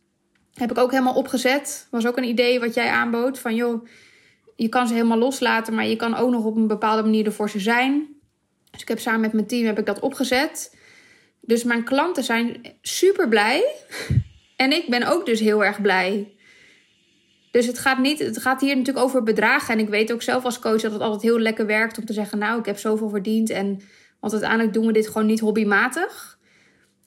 [0.53, 1.87] Heb ik ook helemaal opgezet.
[1.91, 3.39] Was ook een idee wat jij aanbood.
[3.39, 3.85] Van joh,
[4.55, 5.73] je kan ze helemaal loslaten.
[5.73, 8.07] Maar je kan ook nog op een bepaalde manier ervoor ze zijn.
[8.71, 10.75] Dus ik heb samen met mijn team heb ik dat opgezet.
[11.41, 13.63] Dus mijn klanten zijn super blij.
[14.55, 16.33] En ik ben ook dus heel erg blij.
[17.51, 19.73] Dus het gaat, niet, het gaat hier natuurlijk over bedragen.
[19.73, 22.13] En ik weet ook zelf als coach dat het altijd heel lekker werkt om te
[22.13, 23.49] zeggen: Nou, ik heb zoveel verdiend.
[23.49, 23.81] En,
[24.19, 26.39] want uiteindelijk doen we dit gewoon niet hobbymatig.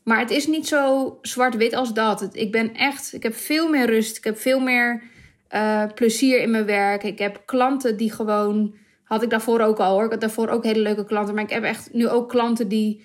[0.04, 2.28] Maar het is niet zo zwart-wit als dat.
[2.32, 4.16] Ik ben echt, ik heb veel meer rust.
[4.16, 5.02] Ik heb veel meer
[5.50, 7.02] uh, plezier in mijn werk.
[7.02, 10.04] Ik heb klanten die gewoon, had ik daarvoor ook al hoor.
[10.04, 11.34] Ik had daarvoor ook hele leuke klanten.
[11.34, 13.04] Maar ik heb echt nu ook klanten die,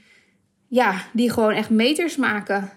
[0.67, 2.71] ja, die gewoon echt meters maken.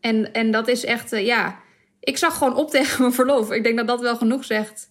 [0.00, 1.58] En, en dat is echt, uh, ja,
[2.00, 3.52] ik zag gewoon op tegen mijn verlof.
[3.52, 4.90] Ik denk dat dat wel genoeg zegt.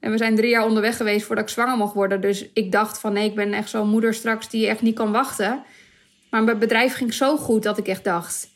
[0.00, 2.20] En we zijn drie jaar onderweg geweest voordat ik zwanger mocht worden.
[2.20, 5.12] Dus ik dacht van nee, ik ben echt zo'n moeder straks die echt niet kan
[5.12, 5.62] wachten.
[6.30, 8.48] Maar mijn bedrijf ging zo goed dat ik echt dacht: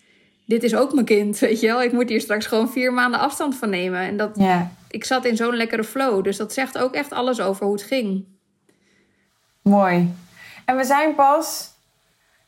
[0.50, 1.82] dit is ook mijn kind, weet je wel.
[1.82, 4.00] Ik moet hier straks gewoon vier maanden afstand van nemen.
[4.00, 4.70] En dat, ja.
[4.88, 6.24] ik zat in zo'n lekkere flow.
[6.24, 8.26] Dus dat zegt ook echt alles over hoe het ging.
[9.62, 10.14] Mooi.
[10.64, 11.74] En we zijn pas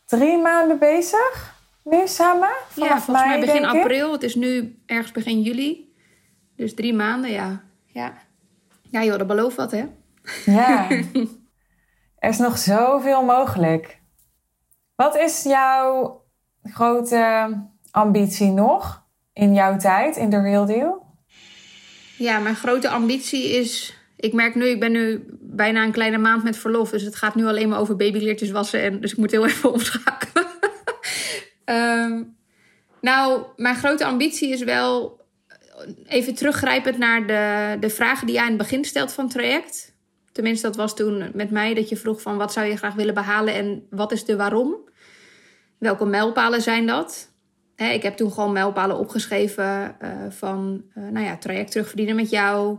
[0.07, 2.49] drie maanden bezig nu samen?
[2.69, 4.13] Vanaf ja, volgens mij begin april.
[4.13, 5.95] Het is nu ergens begin juli.
[6.57, 7.63] Dus drie maanden, ja.
[7.87, 8.13] Ja,
[8.91, 9.85] ja joh, dat belooft wat, hè?
[10.45, 10.91] Ja.
[12.19, 14.01] er is nog zoveel mogelijk.
[14.95, 16.23] Wat is jouw
[16.63, 19.03] grote ambitie nog
[19.33, 21.07] in jouw tijd in de Real Deal?
[22.17, 23.97] Ja, mijn grote ambitie is.
[24.17, 26.91] Ik merk nu, ik ben nu bijna een kleine maand met verlof.
[26.91, 28.83] Dus het gaat nu alleen maar over babyleertjes wassen.
[28.83, 30.47] En, dus ik moet heel even omschakelen.
[31.65, 32.37] um,
[33.01, 35.21] nou, mijn grote ambitie is wel.
[36.07, 39.95] Even teruggrijpend naar de, de vragen die jij in het begin stelt van het traject.
[40.33, 43.15] Tenminste, dat was toen met mij dat je vroeg van wat zou je graag willen
[43.15, 44.77] behalen en wat is de waarom.
[45.79, 47.32] Welke mijlpalen zijn dat?
[47.77, 52.79] Ik heb toen gewoon mijlpalen opgeschreven uh, van, uh, nou ja, traject terugverdienen met jou.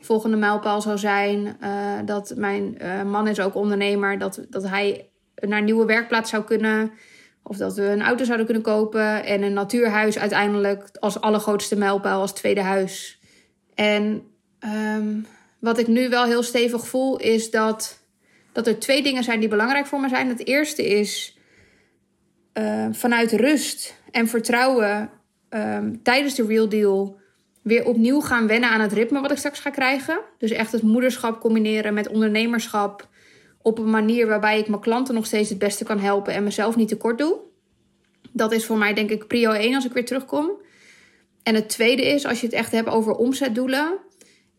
[0.00, 2.76] Volgende mijlpaal zou zijn uh, dat mijn
[3.10, 6.92] man is ook ondernemer, dat, dat hij naar een nieuwe werkplaats zou kunnen.
[7.42, 12.20] Of dat we een auto zouden kunnen kopen en een natuurhuis uiteindelijk als allergrootste mijlpaal,
[12.20, 13.20] als tweede huis.
[13.74, 14.22] En
[14.96, 15.26] um,
[15.58, 18.02] wat ik nu wel heel stevig voel, is dat,
[18.52, 20.28] dat er twee dingen zijn die belangrijk voor me zijn.
[20.28, 21.35] Het eerste is
[22.58, 25.10] uh, vanuit rust en vertrouwen
[25.48, 27.18] ehm, tijdens de Real Deal
[27.62, 30.20] weer opnieuw gaan wennen aan het ritme wat ik straks ga krijgen.
[30.38, 33.08] Dus echt het moederschap combineren met ondernemerschap
[33.62, 36.76] op een manier waarbij ik mijn klanten nog steeds het beste kan helpen en mezelf
[36.76, 37.38] niet tekort doe.
[38.32, 40.50] Dat is voor mij denk ik prio 1 als ik weer terugkom.
[41.42, 43.98] En het tweede is, als je het echt hebt over omzetdoelen,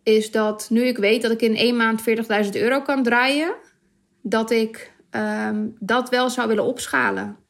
[0.04, 2.02] is dat nu ik weet dat ik in één maand
[2.46, 3.56] 40.000 euro kan draaien,
[4.22, 7.47] dat ik um, dat wel zou willen opschalen.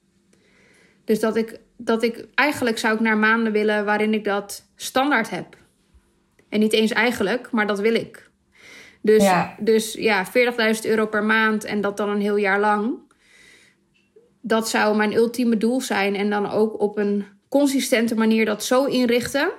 [1.07, 5.29] Dus dat ik, dat ik eigenlijk zou ik naar maanden willen waarin ik dat standaard
[5.29, 5.57] heb.
[6.49, 8.29] En niet eens eigenlijk, maar dat wil ik.
[9.01, 10.31] Dus ja, dus, ja 40.000
[10.81, 12.97] euro per maand en dat dan een heel jaar lang.
[14.41, 16.15] dat zou mijn ultieme doel zijn.
[16.15, 19.51] En dan ook op een consistente manier dat zo inrichten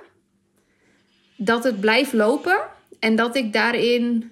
[1.37, 2.59] dat het blijft lopen
[2.99, 4.31] en dat ik daarin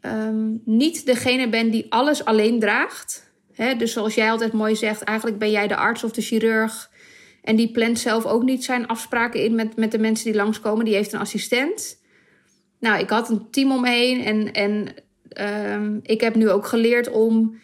[0.00, 3.29] ehm, niet degene ben die alles alleen draagt.
[3.78, 6.90] Dus zoals jij altijd mooi zegt, eigenlijk ben jij de arts of de chirurg.
[7.42, 10.84] En die plant zelf ook niet zijn afspraken in met, met de mensen die langskomen.
[10.84, 11.98] Die heeft een assistent.
[12.80, 14.94] Nou, ik had een team omheen en, en
[15.28, 17.58] ehm, ik heb nu ook geleerd om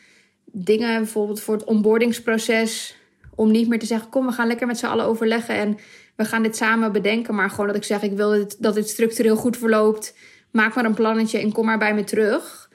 [0.44, 2.96] dingen, bijvoorbeeld voor het onboardingsproces,
[3.34, 5.78] om niet meer te zeggen: kom, we gaan lekker met z'n allen overleggen en
[6.16, 7.34] we gaan dit samen bedenken.
[7.34, 10.16] Maar gewoon dat ik zeg: ik wil dat dit structureel goed verloopt.
[10.50, 12.65] Maak maar een plannetje en kom maar bij me terug.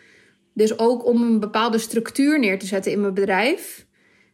[0.54, 3.86] Dus ook om een bepaalde structuur neer te zetten in mijn bedrijf,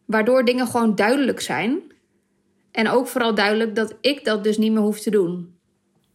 [0.05, 1.79] waardoor dingen gewoon duidelijk zijn.
[2.71, 5.55] En ook vooral duidelijk dat ik dat dus niet meer hoef te doen.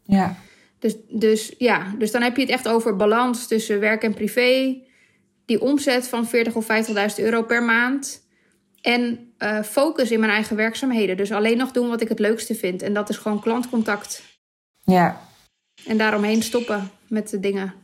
[0.05, 0.37] Ja.
[0.79, 4.83] Dus, dus ja, dus dan heb je het echt over balans tussen werk en privé.
[5.45, 8.27] Die omzet van 40 of 50.000 euro per maand.
[8.81, 11.17] En uh, focus in mijn eigen werkzaamheden.
[11.17, 12.83] Dus alleen nog doen wat ik het leukste vind.
[12.83, 14.23] En dat is gewoon klantcontact.
[14.85, 15.21] Ja.
[15.87, 17.75] En daaromheen stoppen met de dingen.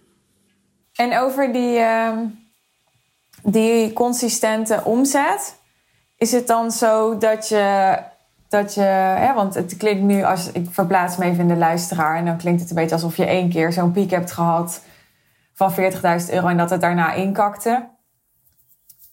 [0.99, 2.19] En over die, uh,
[3.43, 5.57] die consistente omzet.
[6.17, 7.99] Is het dan zo dat je
[8.49, 12.25] dat je, want het klinkt nu als ik verplaats me even in de luisteraar en
[12.25, 14.83] dan klinkt het een beetje alsof je één keer zo'n piek hebt gehad
[15.55, 15.79] van 40.000
[16.31, 17.89] euro en dat het daarna inkakte.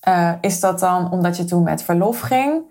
[0.08, 2.62] Uh, is dat dan omdat je toen met verlof ging?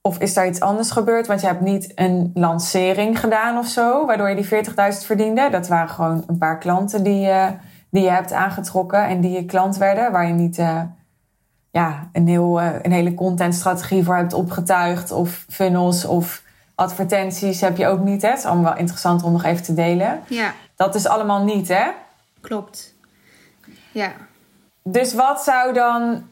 [0.00, 1.26] Of is daar iets anders gebeurd?
[1.26, 5.48] Want je hebt niet een lancering gedaan of zo, waardoor je die 40.000 verdiende.
[5.50, 7.52] Dat waren gewoon een paar klanten die, je,
[7.94, 10.58] die je hebt aangetrokken en die je klant werden, waar je niet.
[10.58, 10.80] Uh,
[11.70, 15.10] ja, een, heel, uh, een hele contentstrategie voor hebt opgetuigd.
[15.10, 16.42] Of funnels of
[16.74, 18.22] advertenties heb je ook niet.
[18.22, 18.28] Hè?
[18.28, 20.20] Het is allemaal wel interessant om nog even te delen.
[20.28, 20.52] Ja.
[20.76, 21.84] Dat is allemaal niet, hè?
[22.40, 22.94] Klopt.
[23.92, 24.12] Ja.
[24.82, 26.22] Dus wat zou dan...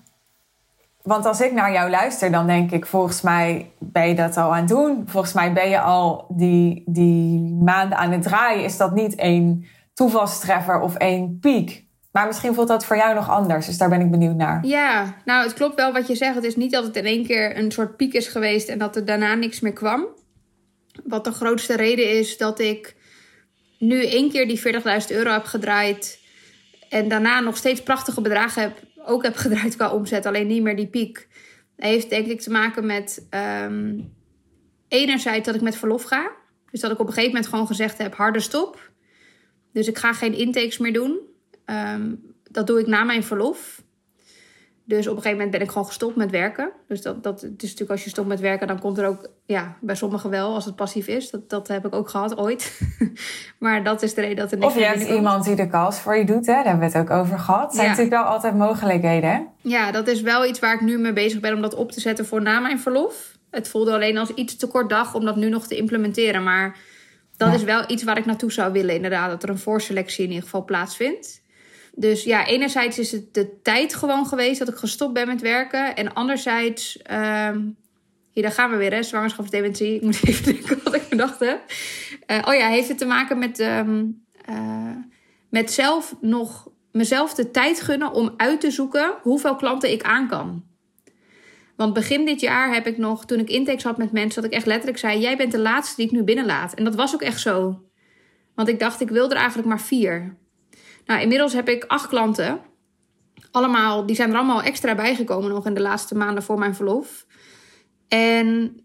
[1.03, 2.87] Want als ik naar jou luister, dan denk ik...
[2.87, 5.05] volgens mij ben je dat al aan het doen.
[5.07, 8.65] Volgens mij ben je al die, die maanden aan het draaien.
[8.65, 11.91] Is dat niet één toevalstreffer of één piek?
[12.13, 13.67] Maar misschien voelt dat voor jou nog anders.
[13.67, 14.67] Dus daar ben ik benieuwd naar.
[14.67, 16.35] Ja, nou, het klopt wel wat je zegt.
[16.35, 18.97] Het is niet dat het in één keer een soort piek is geweest en dat
[18.97, 20.07] er daarna niks meer kwam.
[21.05, 22.97] Wat de grootste reden is dat ik
[23.79, 24.71] nu één keer die 40.000
[25.09, 26.21] euro heb gedraaid.
[26.89, 30.27] En daarna nog steeds prachtige bedragen heb, ook heb gedraaid qua omzet.
[30.27, 31.29] Alleen niet meer die piek.
[31.77, 33.27] heeft denk ik te maken met
[33.65, 34.13] um,
[34.89, 36.31] enerzijds dat ik met verlof ga.
[36.71, 38.92] Dus dat ik op een gegeven moment gewoon gezegd heb, harde stop.
[39.73, 41.19] Dus ik ga geen intakes meer doen.
[41.67, 43.83] Um, dat doe ik na mijn verlof.
[44.85, 46.73] Dus op een gegeven moment ben ik gewoon gestopt met werken.
[46.89, 49.77] Dus dat, dat is natuurlijk als je stopt met werken, dan komt er ook, ja,
[49.81, 51.31] bij sommigen wel, als het passief is.
[51.31, 52.81] Dat, dat heb ik ook gehad ooit.
[53.59, 55.99] maar dat is de reden dat er niks Of je hebt iemand die de kast
[55.99, 56.53] voor je doet, hè?
[56.53, 57.63] daar hebben we het ook over gehad.
[57.63, 59.41] Dat zijn natuurlijk wel altijd mogelijkheden, hè?
[59.61, 62.01] Ja, dat is wel iets waar ik nu mee bezig ben om dat op te
[62.01, 63.37] zetten voor na mijn verlof.
[63.51, 66.43] Het voelde alleen als iets te kort dag om dat nu nog te implementeren.
[66.43, 66.77] Maar
[67.51, 69.31] dat is wel iets waar ik naartoe zou willen, inderdaad.
[69.31, 71.43] Dat er een voorselectie in ieder geval plaatsvindt.
[71.95, 75.97] Dus ja, enerzijds is het de tijd gewoon geweest dat ik gestopt ben met werken.
[75.97, 77.77] En anderzijds, um,
[78.31, 79.95] hier daar gaan we weer, hè, zwangerschapsdementie.
[79.95, 81.61] Ik moet even denken wat ik bedacht heb.
[82.27, 84.97] Uh, oh ja, heeft het te maken met, um, uh,
[85.49, 90.29] met zelf nog mezelf de tijd gunnen om uit te zoeken hoeveel klanten ik aan
[90.29, 90.65] kan.
[91.77, 94.57] Want begin dit jaar heb ik nog, toen ik intakes had met mensen, dat ik
[94.57, 96.75] echt letterlijk zei: Jij bent de laatste die ik nu binnenlaat.
[96.75, 97.83] En dat was ook echt zo.
[98.55, 100.37] Want ik dacht, ik wil er eigenlijk maar vier.
[101.07, 102.61] Nou, inmiddels heb ik acht klanten.
[103.51, 107.27] Allemaal, die zijn er allemaal extra bijgekomen nog in de laatste maanden voor mijn verlof.
[108.09, 108.77] En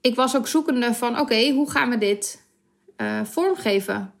[0.00, 2.48] ik was ook zoekende van, oké, hoe gaan we dit
[2.96, 4.12] uh, vormgeven?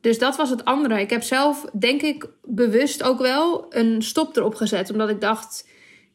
[0.00, 1.00] Dus dat was het andere.
[1.00, 4.90] Ik heb zelf, denk ik, bewust ook wel een stop erop gezet.
[4.90, 5.68] Omdat ik dacht,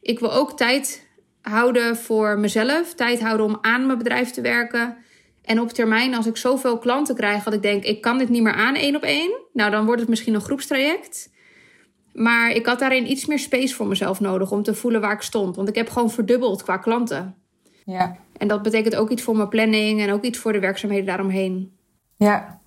[0.03, 1.07] ik wil ook tijd
[1.41, 2.93] houden voor mezelf.
[2.93, 4.97] Tijd houden om aan mijn bedrijf te werken.
[5.41, 8.43] En op termijn, als ik zoveel klanten krijg dat ik denk, ik kan dit niet
[8.43, 9.31] meer aan één op één.
[9.53, 11.31] Nou, dan wordt het misschien een groepstraject.
[12.13, 15.21] Maar ik had daarin iets meer space voor mezelf nodig om te voelen waar ik
[15.21, 15.55] stond.
[15.55, 17.35] Want ik heb gewoon verdubbeld qua klanten.
[17.85, 18.15] Ja.
[18.37, 21.77] En dat betekent ook iets voor mijn planning en ook iets voor de werkzaamheden daaromheen.
[22.15, 22.61] Ja.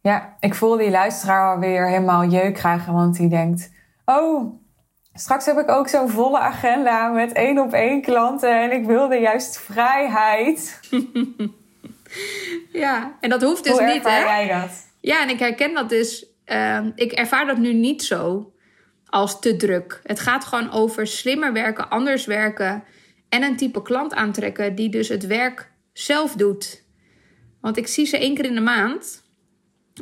[0.00, 3.70] Ja, ik voel die luisteraar alweer helemaal jeuk krijgen, want die denkt:
[4.04, 4.60] Oh,
[5.18, 9.16] straks heb ik ook zo'n volle agenda met één op één klanten en ik wilde
[9.16, 10.80] juist vrijheid.
[12.72, 14.18] ja, en dat hoeft dus Hoe niet, hè?
[14.18, 14.86] jij dat?
[15.00, 16.26] Ja, en ik herken dat dus.
[16.46, 18.52] Uh, ik ervaar dat nu niet zo
[19.06, 20.00] als te druk.
[20.02, 22.84] Het gaat gewoon over slimmer werken, anders werken
[23.28, 26.82] en een type klant aantrekken die dus het werk zelf doet.
[27.60, 29.22] Want ik zie ze één keer in de maand.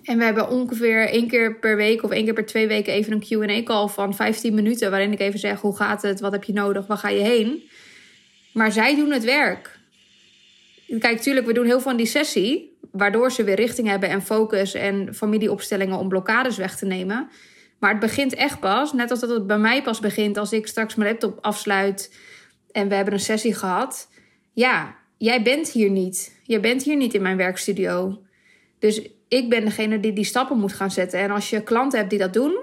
[0.02, 3.12] En we hebben ongeveer één keer per week of één keer per twee weken even
[3.12, 3.24] een
[3.62, 4.90] QA-call van 15 minuten.
[4.90, 6.20] Waarin ik even zeg: hoe gaat het?
[6.20, 6.86] Wat heb je nodig?
[6.86, 7.62] Waar ga je heen?
[8.52, 9.78] Maar zij doen het werk.
[10.98, 12.78] Kijk, tuurlijk, we doen heel veel in die sessie.
[12.92, 17.28] Waardoor ze weer richting hebben en focus en familieopstellingen om blokkades weg te nemen.
[17.78, 20.66] Maar het begint echt pas, net als dat het bij mij pas begint als ik
[20.66, 22.14] straks mijn laptop afsluit
[22.72, 24.08] en we hebben een sessie gehad.
[24.52, 26.40] Ja, jij bent hier niet.
[26.42, 28.22] Jij bent hier niet in mijn werkstudio.
[28.78, 31.20] Dus ik ben degene die die stappen moet gaan zetten.
[31.20, 32.58] En als je klanten hebt die dat doen,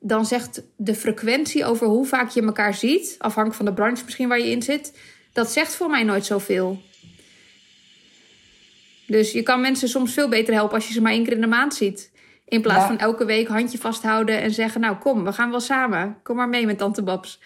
[0.00, 4.28] dan zegt de frequentie over hoe vaak je elkaar ziet, afhankelijk van de branche misschien
[4.28, 4.98] waar je in zit,
[5.32, 6.82] dat zegt voor mij nooit zoveel.
[9.06, 11.40] Dus je kan mensen soms veel beter helpen als je ze maar één keer in
[11.40, 12.12] de maand ziet.
[12.44, 16.16] In plaats van elke week handje vasthouden en zeggen: Nou, kom, we gaan wel samen.
[16.22, 17.40] Kom maar mee met Tante Babs.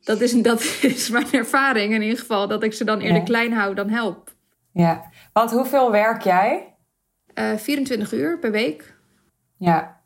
[0.00, 2.48] Dat is, dat is mijn ervaring in ieder geval.
[2.48, 4.34] Dat ik ze dan eerder klein hou dan help.
[4.72, 6.75] Ja, want hoeveel werk jij?
[7.38, 8.94] Uh, eh, 24 uur per week.
[9.56, 10.00] Ja,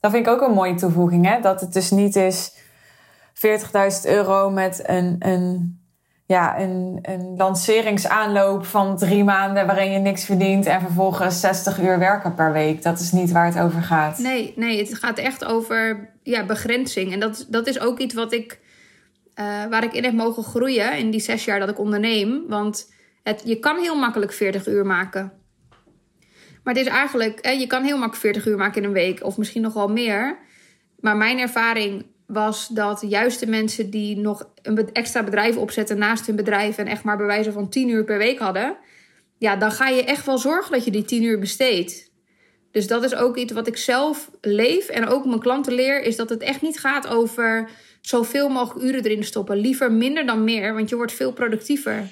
[0.00, 1.26] dat vind ik ook een mooie toevoeging.
[1.26, 1.40] Hè?
[1.40, 2.52] Dat het dus niet is
[3.34, 3.42] 40.000
[4.04, 5.80] euro met een, een
[6.30, 11.98] ja, een, een lanceringsaanloop van drie maanden waarin je niks verdient en vervolgens 60 uur
[11.98, 12.82] werken per week.
[12.82, 14.18] Dat is niet waar het over gaat.
[14.18, 17.12] Nee, nee het gaat echt over ja, begrenzing.
[17.12, 18.60] En dat, dat is ook iets wat ik,
[19.34, 22.44] uh, waar ik in heb mogen groeien in die zes jaar dat ik onderneem.
[22.48, 25.32] Want het, je kan heel makkelijk 40 uur maken.
[26.62, 29.36] Maar het is eigenlijk, je kan heel makkelijk 40 uur maken in een week, of
[29.36, 30.38] misschien nog wel meer.
[31.00, 36.26] Maar mijn ervaring was dat juist de mensen die nog een extra bedrijf opzetten naast
[36.26, 38.76] hun bedrijf en echt maar bewijzen van 10 uur per week hadden,
[39.38, 42.10] ja, dan ga je echt wel zorgen dat je die 10 uur besteedt.
[42.70, 46.16] Dus dat is ook iets wat ik zelf leef en ook mijn klanten leer, is
[46.16, 47.70] dat het echt niet gaat over
[48.00, 49.56] zoveel mogelijk uren erin stoppen.
[49.56, 52.06] Liever minder dan meer, want je wordt veel productiever.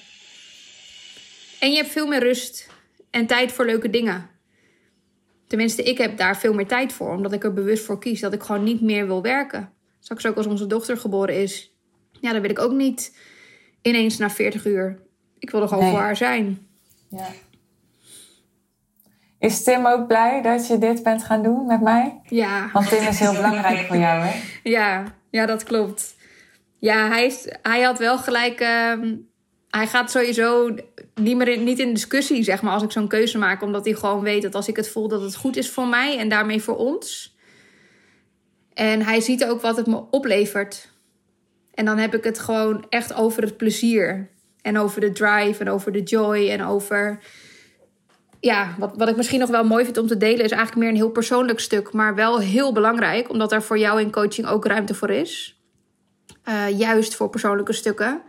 [1.61, 2.69] En je hebt veel meer rust
[3.11, 4.31] en tijd voor leuke dingen.
[5.49, 8.33] Tenminste, ik heb daar veel meer tijd voor, omdat ik er bewust voor kies dat
[8.33, 9.73] ik gewoon niet meer wil werken.
[10.01, 11.75] Straks ook als onze dochter geboren is.
[12.21, 13.17] Ja, dan wil ik ook niet
[13.83, 14.99] ineens na 40 uur.
[15.39, 16.67] Ik wil er gewoon voor haar zijn.
[17.09, 17.27] Ja.
[19.39, 22.21] Is Tim ook blij dat je dit bent gaan doen met mij?
[22.23, 22.71] Ja.
[22.73, 24.41] Want Tim is heel belangrijk voor jou, hè?
[24.71, 26.17] Ja, ja dat klopt.
[26.79, 28.61] Ja, hij, is, hij had wel gelijk.
[28.61, 29.15] Ehm,
[29.69, 30.75] hij gaat sowieso
[31.15, 33.63] niet meer in, niet in discussie, zeg maar, als ik zo'n keuze maak.
[33.63, 36.19] Omdat hij gewoon weet dat als ik het voel dat het goed is voor mij
[36.19, 37.37] en daarmee voor ons
[38.79, 40.89] en hij ziet ook wat het me oplevert.
[41.75, 44.31] En dan heb ik het gewoon echt over het plezier.
[44.63, 47.19] En over de drive en over de joy en over.
[48.41, 50.89] Ja, wat, wat ik misschien nog wel mooi vind om te delen, is eigenlijk meer
[50.89, 54.67] een heel persoonlijk stuk, maar wel heel belangrijk, omdat er voor jou in coaching ook
[54.67, 55.61] ruimte voor is.
[56.49, 58.23] Uh, juist voor persoonlijke stukken.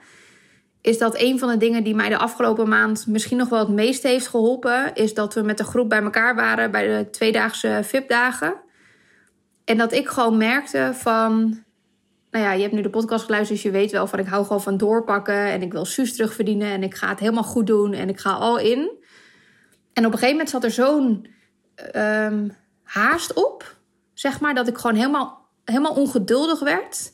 [0.81, 3.69] Is dat een van de dingen die mij de afgelopen maand misschien nog wel het
[3.69, 7.79] meest heeft geholpen, is dat we met de groep bij elkaar waren bij de tweedaagse
[7.83, 8.55] VIP-dagen.
[9.65, 11.63] En dat ik gewoon merkte van.
[12.31, 14.43] Nou ja, je hebt nu de podcast geluisterd, dus je weet wel van ik hou
[14.43, 15.45] gewoon van doorpakken.
[15.45, 16.71] En ik wil Suus terugverdienen.
[16.71, 17.93] En ik ga het helemaal goed doen.
[17.93, 18.91] En ik ga al in.
[19.93, 21.27] En op een gegeven moment zat er zo'n
[21.95, 23.75] um, haast op.
[24.13, 27.11] Zeg maar, dat ik gewoon helemaal, helemaal ongeduldig werd.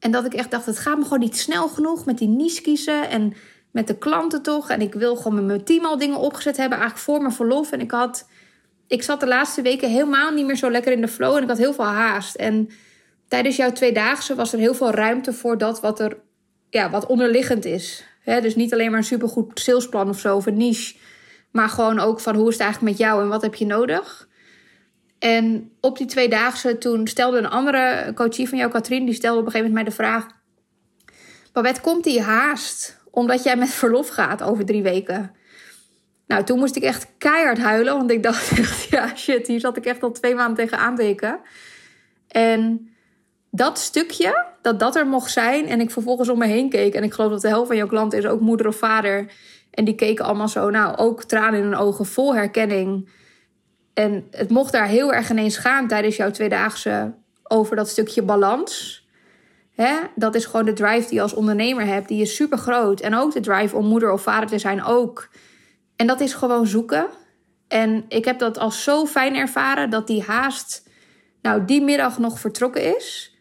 [0.00, 2.62] En dat ik echt dacht, het gaat me gewoon niet snel genoeg met die niche
[2.62, 3.08] kiezen.
[3.08, 3.34] En
[3.70, 4.70] met de klanten toch.
[4.70, 6.78] En ik wil gewoon met mijn team al dingen opgezet hebben.
[6.78, 7.72] Eigenlijk voor mijn verlof.
[7.72, 8.26] En ik had
[8.90, 11.48] ik zat de laatste weken helemaal niet meer zo lekker in de flow en ik
[11.48, 12.34] had heel veel haast.
[12.34, 12.70] En
[13.28, 16.18] tijdens jouw tweedaagse was er heel veel ruimte voor dat wat er
[16.70, 18.04] ja, wat onderliggend is.
[18.24, 20.96] dus niet alleen maar een supergoed salesplan of zo of een niche,
[21.52, 24.28] maar gewoon ook van hoe is het eigenlijk met jou en wat heb je nodig.
[25.20, 29.46] En op die tweedaagse toen stelde een andere coachie van jou, Katrien, die stelde op
[29.46, 30.26] een gegeven moment mij de vraag:
[31.52, 35.34] Babette, komt die haast omdat jij met verlof gaat over drie weken?
[36.26, 37.96] Nou, toen moest ik echt keihard huilen.
[37.96, 38.50] Want ik dacht
[38.90, 41.40] ja shit, hier zat ik echt al twee maanden tegen aanteken.
[42.28, 42.90] En
[43.50, 45.68] dat stukje, dat dat er mocht zijn.
[45.68, 46.94] En ik vervolgens om me heen keek.
[46.94, 49.32] En ik geloof dat de helft van jouw klanten is ook moeder of vader.
[49.70, 53.08] En die keken allemaal zo, nou, ook tranen in hun ogen, vol herkenning.
[54.00, 59.04] En het mocht daar heel erg ineens gaan tijdens jouw tweedaagse over dat stukje balans.
[59.74, 59.96] Hè?
[60.14, 62.08] Dat is gewoon de drive die je als ondernemer hebt.
[62.08, 63.00] Die is super groot.
[63.00, 65.28] En ook de drive om moeder of vader te zijn ook.
[65.96, 67.06] En dat is gewoon zoeken.
[67.68, 70.88] En ik heb dat als zo fijn ervaren dat die haast,
[71.42, 73.36] nou, die middag nog vertrokken is.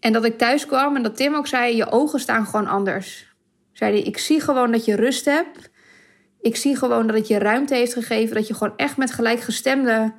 [0.00, 3.34] En dat ik thuis kwam en dat Tim ook zei: Je ogen staan gewoon anders.
[3.72, 5.70] Zei hij: Ik zie gewoon dat je rust hebt.
[6.42, 8.34] Ik zie gewoon dat het je ruimte heeft gegeven.
[8.34, 10.12] Dat je gewoon echt met gelijkgestemde,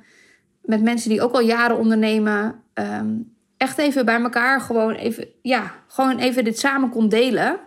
[0.62, 3.12] met mensen die ook al jaren ondernemen, ehm,
[3.56, 7.58] echt even bij elkaar gewoon even, ja, gewoon even dit samen kon delen.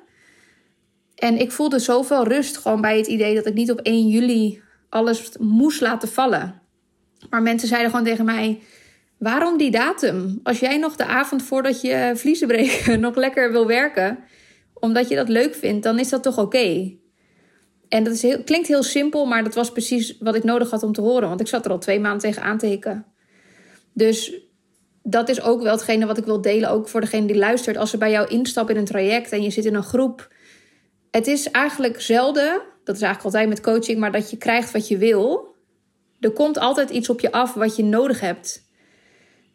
[1.15, 4.61] En ik voelde zoveel rust gewoon bij het idee dat ik niet op 1 juli
[4.89, 6.61] alles moest laten vallen.
[7.29, 8.59] Maar mensen zeiden gewoon tegen mij:
[9.17, 10.39] waarom die datum?
[10.43, 14.19] Als jij nog de avond voordat je vliezen breken nog lekker wil werken,
[14.73, 16.95] omdat je dat leuk vindt, dan is dat toch oké.
[17.89, 20.83] En dat is heel, klinkt heel simpel, maar dat was precies wat ik nodig had
[20.83, 21.27] om te horen.
[21.27, 23.05] Want ik zat er al twee maanden tegen aan te hikken.
[23.93, 24.33] Dus
[25.03, 27.77] dat is ook wel hetgene wat ik wil delen, ook voor degene die luistert.
[27.77, 30.33] Als ze bij jou instappen in een traject en je zit in een groep.
[31.11, 34.88] Het is eigenlijk zelden, dat is eigenlijk altijd met coaching, maar dat je krijgt wat
[34.88, 35.55] je wil.
[36.19, 38.65] Er komt altijd iets op je af wat je nodig hebt.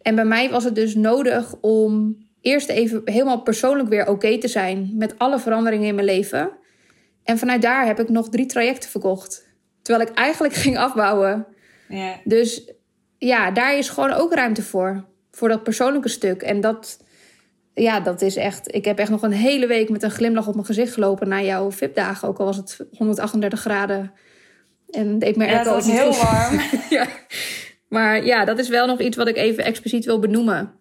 [0.02, 4.48] En bij mij was het dus nodig om eerst even helemaal persoonlijk weer oké te
[4.48, 6.50] zijn met alle veranderingen in mijn leven.
[7.24, 9.48] En vanuit daar heb ik nog drie trajecten verkocht.
[9.82, 11.46] Terwijl ik eigenlijk ging afbouwen.
[11.88, 12.20] Ja.
[12.24, 12.72] Dus
[13.18, 15.04] ja, daar is gewoon ook ruimte voor.
[15.30, 16.42] Voor dat persoonlijke stuk.
[16.42, 17.04] En dat,
[17.74, 18.74] ja, dat is echt.
[18.74, 21.44] Ik heb echt nog een hele week met een glimlach op mijn gezicht gelopen naar
[21.44, 22.28] jouw VIP-dagen.
[22.28, 24.12] Ook al was het 138 graden.
[24.90, 26.60] En deed me ja, was heel warm.
[26.90, 27.06] ja.
[27.88, 30.72] Maar ja, dat is wel nog iets wat ik even expliciet wil benoemen.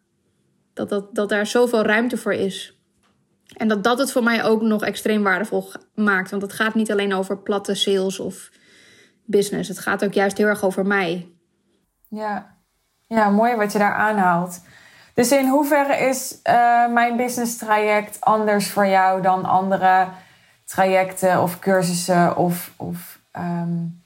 [0.74, 2.81] Dat, dat, dat daar zoveel ruimte voor is.
[3.58, 6.30] En dat dat het voor mij ook nog extreem waardevol maakt.
[6.30, 8.50] Want het gaat niet alleen over platte sales of
[9.26, 9.70] business.
[9.70, 11.32] Het gaat ook juist heel erg over mij.
[12.08, 12.56] Ja,
[13.08, 14.62] ja mooi wat je daar aanhaalt.
[15.14, 20.08] Dus in hoeverre is uh, mijn business traject anders voor jou dan andere
[20.66, 24.02] trajecten of cursussen of, of um,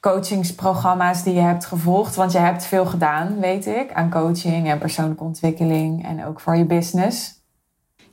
[0.00, 2.14] coachingsprogramma's die je hebt gevolgd?
[2.14, 6.56] Want je hebt veel gedaan, weet ik, aan coaching en persoonlijke ontwikkeling en ook voor
[6.56, 7.39] je business.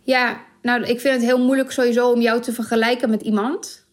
[0.07, 3.85] Ja, nou, ik vind het heel moeilijk sowieso om jou te vergelijken met iemand.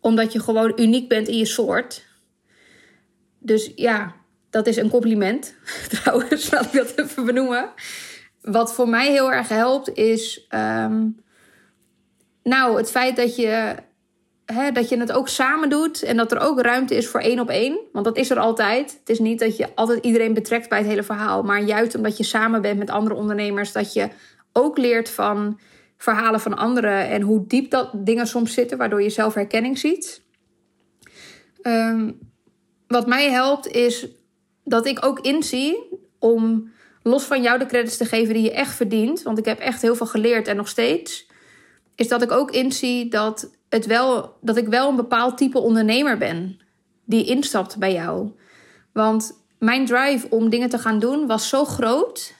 [0.00, 2.06] Omdat je gewoon uniek bent in je soort.
[3.38, 4.14] Dus ja,
[4.50, 5.54] dat is een compliment.
[6.02, 7.70] Trouwens, laat ik dat even benoemen.
[8.42, 10.46] Wat voor mij heel erg helpt is.
[10.48, 11.06] Ehm,
[12.42, 13.74] nou, het feit dat je,
[14.44, 16.02] hè, dat je het ook samen doet.
[16.02, 17.78] En dat er ook ruimte is voor één op één.
[17.92, 18.96] Want dat is er altijd.
[19.00, 21.42] Het is niet dat je altijd iedereen betrekt bij het hele verhaal.
[21.42, 23.72] Maar juist omdat je samen bent met andere ondernemers.
[23.72, 24.08] Dat je
[24.58, 25.60] ook leert van
[25.96, 30.22] verhalen van anderen en hoe diep dat dingen soms zitten, waardoor je zelf herkenning ziet.
[31.62, 32.10] Ehm,
[32.86, 34.08] wat mij helpt is
[34.64, 35.76] dat ik ook inzie
[36.18, 36.70] om
[37.02, 39.82] los van jou de credits te geven die je echt verdient, want ik heb echt
[39.82, 41.26] heel veel geleerd en nog steeds,
[41.94, 46.18] is dat ik ook inzie dat, het wel, dat ik wel een bepaald type ondernemer
[46.18, 46.60] ben
[47.04, 48.30] die instapt bij jou.
[48.92, 52.34] Want mijn drive om dingen te gaan doen was zo groot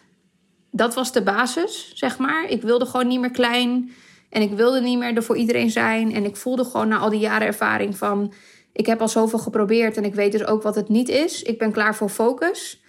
[0.71, 2.45] dat was de basis, zeg maar.
[2.49, 3.93] Ik wilde gewoon niet meer klein.
[4.31, 6.15] En ik wilde niet meer er voor iedereen zijn.
[6.15, 8.33] En ik voelde gewoon na al die jaren ervaring van...
[8.73, 11.43] ik heb al zoveel geprobeerd en ik weet dus ook wat het niet is.
[11.43, 12.83] Ik ben klaar voor focus.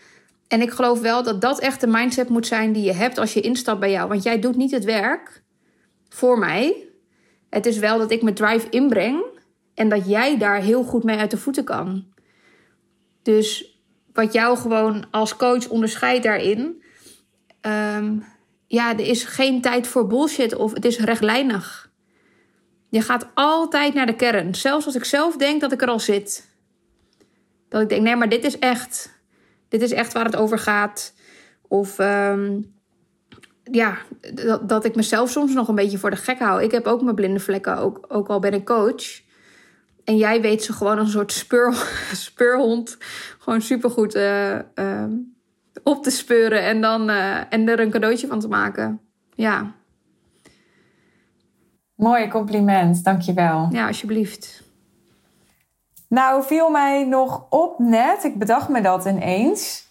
[0.48, 3.34] En ik geloof wel dat dat echt de mindset moet zijn die je hebt als
[3.34, 4.08] je instapt bij jou.
[4.08, 5.44] Want jij doet niet het werk
[6.10, 6.88] voor mij.
[7.50, 9.24] Het is wel dat ik mijn drive inbreng...
[9.74, 12.06] en dat jij daar heel goed mee uit de voeten kan.
[13.24, 13.80] Dus
[14.14, 16.84] wat jou gewoon als coach onderscheidt daarin
[17.62, 18.24] um,
[18.68, 21.92] ja, er is geen tijd voor bullshit of het is rechtlijnig.
[22.90, 24.56] Je gaat altijd naar de kern.
[24.56, 26.48] Zelfs als ik zelf denk dat ik er al zit.
[27.70, 29.20] Dat ik denk, nee, maar dit is echt.
[29.68, 31.14] Dit is echt waar het over gaat.
[31.68, 32.74] Of um,
[33.64, 33.98] ja,
[34.34, 36.64] dat, dat ik mezelf soms nog een beetje voor de gek hou.
[36.64, 39.22] Ik heb ook mijn blinde vlekken, ook, ook al ben ik coach.
[40.04, 41.74] En jij weet ze gewoon als een soort speur,
[42.14, 42.98] speurhond.
[43.40, 44.60] Gewoon supergoed uh,
[45.84, 49.02] op te speuren en, dan, uh, en er een cadeautje van te maken.
[49.36, 49.72] Ja.
[51.96, 53.68] Mooi compliment, dankjewel.
[53.72, 54.64] Ja, alsjeblieft.
[56.08, 59.88] Nou, viel mij nog op net, ik bedacht me dat ineens.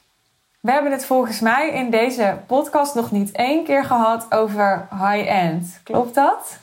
[0.60, 5.80] We hebben het volgens mij in deze podcast nog niet één keer gehad over high-end.
[5.82, 6.58] Klopt dat?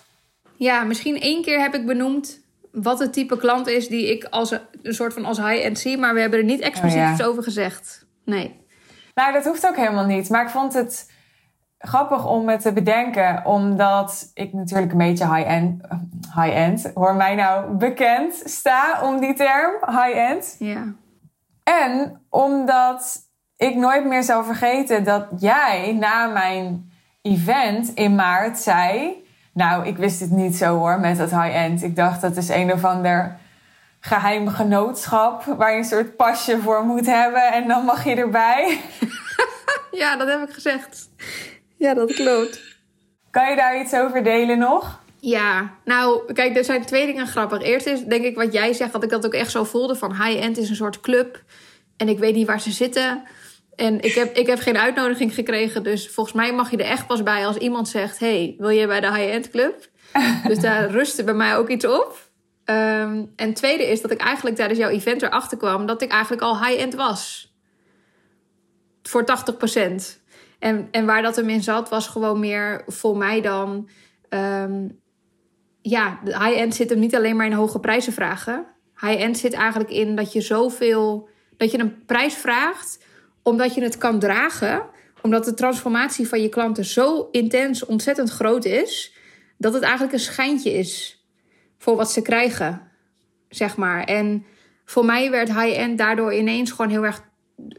[0.56, 2.40] Ja, misschien één keer heb ik benoemd
[2.72, 4.52] wat het type klant is die ik als
[4.82, 7.44] een soort van als high-end zie, maar we hebben er niet expliciet oh iets over
[7.44, 8.06] gezegd.
[8.26, 8.65] Nee.
[9.16, 10.30] Nou, dat hoeft ook helemaal niet.
[10.30, 11.12] Maar ik vond het
[11.78, 15.82] grappig om het te bedenken, omdat ik natuurlijk een beetje high-end,
[16.36, 20.56] high-end, hoor mij nou bekend sta om die term, high-end.
[20.60, 20.84] Ja.
[21.64, 23.18] En omdat
[23.58, 26.92] ik nooit meer zou vergeten dat jij na mijn
[27.22, 29.14] event in maart zei.
[29.54, 31.84] Nou, ik wist het niet zo hoor met dat high-end.
[31.84, 33.38] Ik dacht dat is een of ander
[34.06, 38.82] geheim genootschap waar je een soort pasje voor moet hebben en dan mag je erbij.
[40.02, 41.10] ja, dat heb ik gezegd.
[41.76, 42.62] Ja, dat klopt.
[43.32, 45.04] Kan je daar iets over delen nog?
[45.20, 47.62] Ja, nou, kijk, er zijn twee dingen grappig.
[47.62, 49.96] Eerst is, denk ik, wat jij zegt, dat ik dat ook echt zo voelde.
[49.96, 51.44] Van high-end is een soort club.
[51.98, 53.24] En ik weet niet waar ze zitten.
[53.76, 55.84] En ik heb, ik heb geen uitnodiging gekregen.
[55.84, 58.20] Dus volgens mij mag je er echt pas bij als iemand zegt...
[58.20, 59.90] hey, wil je bij de high-end club?
[60.48, 62.25] dus daar rustte bij mij ook iets op.
[62.66, 66.42] Um, en tweede is dat ik eigenlijk tijdens jouw event erachter kwam dat ik eigenlijk
[66.42, 67.54] al high-end was.
[69.04, 70.24] Voor 80%.
[70.60, 73.90] En, en waar dat hem in zat, was gewoon meer voor mij dan.
[74.30, 75.00] Um,
[75.82, 78.66] ja, high-end zit hem niet alleen maar in hoge prijzen vragen.
[79.00, 81.30] High-end zit eigenlijk in dat je zoveel.
[81.58, 83.04] dat je een prijs vraagt
[83.44, 84.86] omdat je het kan dragen.
[85.22, 89.14] Omdat de transformatie van je klanten zo intens, ontzettend groot is.
[89.58, 91.25] dat het eigenlijk een schijntje is
[91.86, 92.82] voor wat ze krijgen,
[93.50, 94.04] zeg maar.
[94.04, 94.46] En
[94.86, 97.24] voor mij werd high-end daardoor ineens gewoon heel erg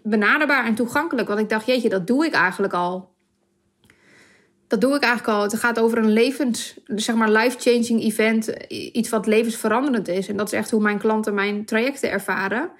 [0.03, 1.29] benaderbaar en toegankelijk.
[1.29, 3.15] Want ik dacht, jeetje, dat doe ik eigenlijk al.
[4.67, 5.43] Dat doe ik eigenlijk al.
[5.43, 8.49] Het gaat over een levens, zeg maar, life-changing event.
[8.69, 10.29] Iets wat levensveranderend is.
[10.29, 12.71] En dat is echt hoe mijn klanten mijn trajecten ervaren.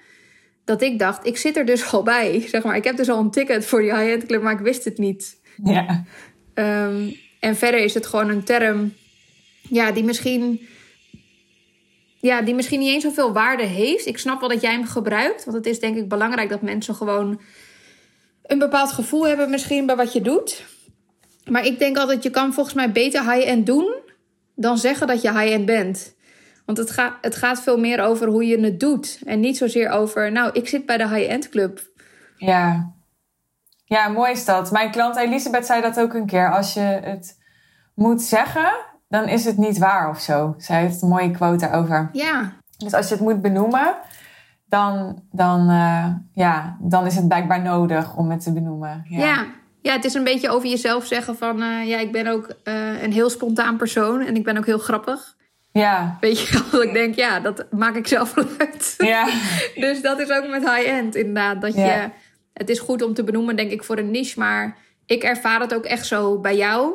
[0.63, 2.45] Dat ik dacht, ik zit er dus al bij.
[2.47, 4.83] Zeg maar, ik heb dus al een ticket voor die high-end club, maar ik wist
[4.83, 5.41] het niet.
[5.63, 6.03] Ja.
[6.53, 8.93] Um, en verder is het gewoon een term
[9.61, 10.67] ja, die misschien
[12.19, 14.05] ja, die misschien niet eens zoveel waarde heeft.
[14.05, 15.43] Ik snap wel dat jij hem gebruikt.
[15.43, 17.41] Want het is denk ik belangrijk dat mensen gewoon
[18.43, 20.65] een bepaald gevoel hebben misschien bij wat je doet.
[21.45, 23.95] Maar ik denk altijd, je kan volgens mij beter high-end doen
[24.55, 26.15] dan zeggen dat je high-end bent.
[26.65, 29.19] Want het, gaat het gaat veel meer over hoe je het doet.
[29.25, 31.81] En niet zozeer over, nou, ik zit bij de high-end club.
[32.37, 32.93] Ja.
[33.85, 34.71] ja, mooi is dat.
[34.71, 36.51] Mijn klant Elisabeth zei dat ook een keer.
[36.51, 37.37] Als je het
[37.95, 38.71] moet zeggen,
[39.07, 40.55] dan is het niet waar of zo.
[40.57, 42.09] Zij heeft een mooie quote daarover.
[42.11, 42.53] Ja.
[42.77, 43.95] Dus als je het moet benoemen,
[44.65, 49.05] dan, dan, uh, ja, dan is het blijkbaar nodig om het te benoemen.
[49.09, 49.19] Ja.
[49.19, 49.45] ja.
[49.81, 51.61] ja het is een beetje over jezelf zeggen van...
[51.61, 54.77] Uh, ja, ik ben ook uh, een heel spontaan persoon en ik ben ook heel
[54.77, 55.35] grappig.
[55.71, 56.17] Ja.
[56.19, 58.93] Weet je, als ik denk, ja, dat maak ik zelf wel uit.
[58.97, 59.29] Ja.
[59.85, 61.61] dus dat is ook met high-end inderdaad.
[61.61, 62.09] Dat je,
[62.53, 64.39] het is goed om te benoemen, denk ik, voor een niche.
[64.39, 66.93] Maar ik ervaar het ook echt zo bij jou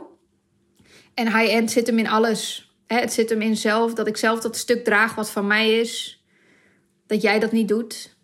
[1.14, 2.70] en high-end zit hem in alles.
[2.86, 6.22] Het zit hem in zelf, dat ik zelf dat stuk draag wat van mij is.
[7.06, 8.16] Dat jij dat niet doet.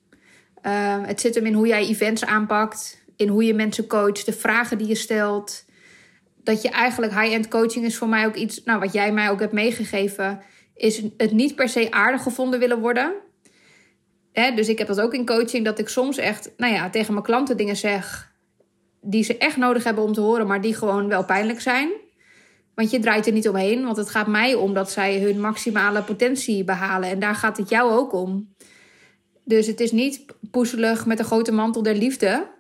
[0.62, 3.05] Ehm, het zit hem in hoe jij events aanpakt.
[3.16, 4.26] In hoe je mensen coacht.
[4.26, 5.64] De vragen die je stelt.
[6.36, 8.64] Dat je eigenlijk high-end coaching is voor mij ook iets...
[8.64, 10.41] Nou, wat jij mij ook hebt meegegeven...
[10.74, 13.14] is het niet per se aardig gevonden willen worden.
[14.32, 15.64] dus ik heb dat ook in coaching.
[15.64, 18.32] Dat ik soms echt nou ja, tegen mijn klanten dingen zeg...
[19.01, 20.47] die ze echt nodig hebben om te horen...
[20.47, 21.91] maar die gewoon wel pijnlijk zijn...
[22.79, 26.03] Want je draait er niet omheen, want het gaat mij om dat zij hun maximale
[26.03, 27.09] potentie behalen.
[27.09, 28.55] En daar gaat het jou ook om.
[29.45, 32.51] Dus het is niet poezelig met een grote mantel der liefde.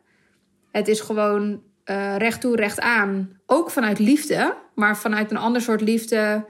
[0.70, 3.40] Het is gewoon uh, recht toe, recht aan.
[3.46, 6.46] Ook vanuit liefde, maar vanuit een ander soort liefde.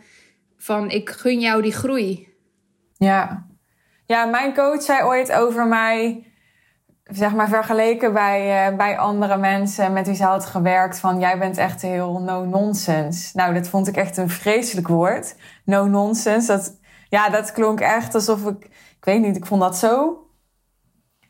[0.56, 2.28] Van ik gun jou die groei.
[2.96, 3.46] Ja,
[4.06, 6.27] ja mijn coach zei ooit over mij
[7.08, 11.38] zeg maar vergeleken bij, uh, bij andere mensen met wie ze had gewerkt van jij
[11.38, 13.36] bent echt heel no nonsense.
[13.36, 15.34] Nou, dat vond ik echt een vreselijk woord.
[15.64, 16.46] No nonsense.
[16.46, 16.76] Dat,
[17.08, 18.64] ja, dat klonk echt alsof ik,
[18.98, 20.18] ik weet niet, ik vond dat zo,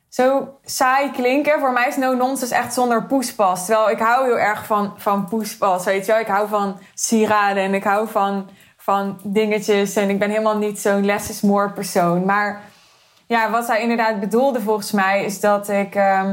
[0.09, 1.61] zo saai klinken.
[1.61, 3.67] Voor mij is no nonsense echt zonder poespas.
[3.67, 6.21] Terwijl ik hou heel erg van, van poespas, weet je wel.
[6.21, 10.81] Ik hou van sieraden en ik hou van, van dingetjes en ik ben helemaal niet
[10.81, 12.25] zo'n less is more persoon.
[12.25, 12.63] Maar
[13.29, 16.31] ja, wat hij inderdaad bedoelde volgens mij is dat ik uh,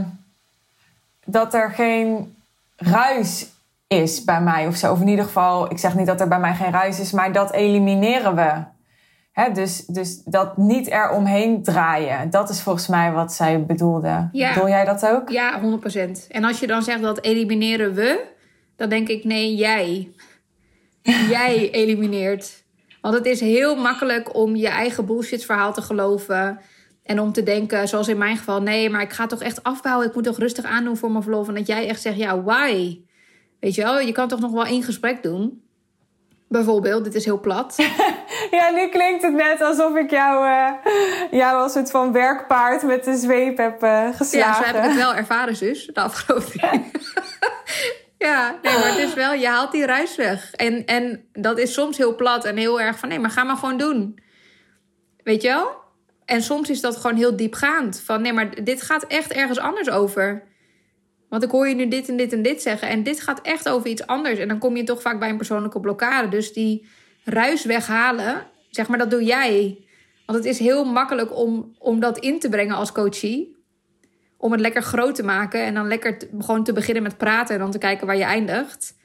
[1.25, 2.35] dat er geen
[2.75, 3.47] ruis
[3.87, 4.91] is bij mij of zo.
[4.91, 7.31] Of in ieder geval, ik zeg niet dat er bij mij geen ruis is, maar
[7.31, 8.51] dat elimineren we.
[9.31, 12.29] Hè, dus, dus dat niet er omheen draaien.
[12.29, 14.29] Dat is volgens mij wat zij bedoelde.
[14.31, 14.53] Ja.
[14.53, 15.29] Bedoel jij dat ook?
[15.29, 16.27] Ja, 100%.
[16.29, 18.23] En als je dan zegt dat elimineren we,
[18.75, 20.11] dan denk ik nee, jij.
[21.29, 22.63] jij elimineert.
[23.01, 26.59] Want het is heel makkelijk om je eigen bullshit verhaal te geloven.
[27.05, 30.07] En om te denken, zoals in mijn geval, nee, maar ik ga toch echt afbouwen.
[30.07, 31.47] Ik moet toch rustig aandoen voor mijn verlof.
[31.47, 32.99] En dat jij echt zegt, ja, why?
[33.59, 35.63] Weet je wel, je kan toch nog wel één gesprek doen.
[36.47, 37.75] Bijvoorbeeld, dit is heel plat.
[38.51, 40.71] ja, nu klinkt het net alsof ik jou, uh,
[41.31, 44.37] jou als het van werkpaard met de zweep heb uh, geslagen.
[44.37, 46.59] Ja, zo heb ik het wel ervaren, zus, de afgelopen
[48.17, 50.51] Ja, nee, maar het is wel, je haalt die ruis weg.
[50.53, 53.57] En, en dat is soms heel plat en heel erg van, nee, maar ga maar
[53.57, 54.19] gewoon doen.
[55.23, 55.83] Weet je wel?
[56.25, 58.01] En soms is dat gewoon heel diepgaand.
[58.01, 60.43] Van nee, maar dit gaat echt ergens anders over.
[61.29, 62.87] Want ik hoor je nu dit en dit en dit zeggen.
[62.87, 64.39] En dit gaat echt over iets anders.
[64.39, 66.29] En dan kom je toch vaak bij een persoonlijke blokkade.
[66.29, 66.87] Dus die
[67.23, 69.85] ruis weghalen, zeg maar, dat doe jij.
[70.25, 73.55] Want het is heel makkelijk om, om dat in te brengen als coachie.
[74.37, 75.63] Om het lekker groot te maken.
[75.63, 77.55] En dan lekker gewoon te beginnen met praten.
[77.55, 78.95] En dan te kijken waar je eindigt.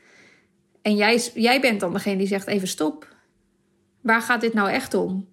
[0.83, 3.09] En jij, jij bent dan degene die zegt: even stop.
[4.01, 5.29] Waar gaat dit nou echt om?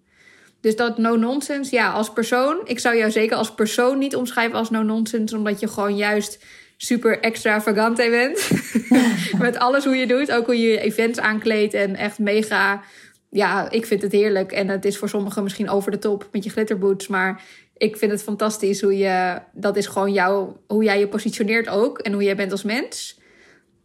[0.61, 2.61] Dus dat no-nonsense, ja, als persoon.
[2.63, 6.43] Ik zou jou zeker als persoon niet omschrijven als no-nonsense, omdat je gewoon juist
[6.77, 8.49] super extravagante bent.
[9.45, 10.31] Met alles hoe je doet.
[10.31, 12.81] Ook hoe je events aankleedt en echt mega
[13.29, 14.51] ja, ik vind het heerlijk.
[14.51, 17.07] En het is voor sommigen misschien over de top met je glitterboots.
[17.07, 17.43] Maar
[17.77, 19.41] ik vind het fantastisch hoe je...
[19.53, 21.99] Dat is gewoon jouw, hoe jij je positioneert ook.
[21.99, 23.19] En hoe jij bent als mens.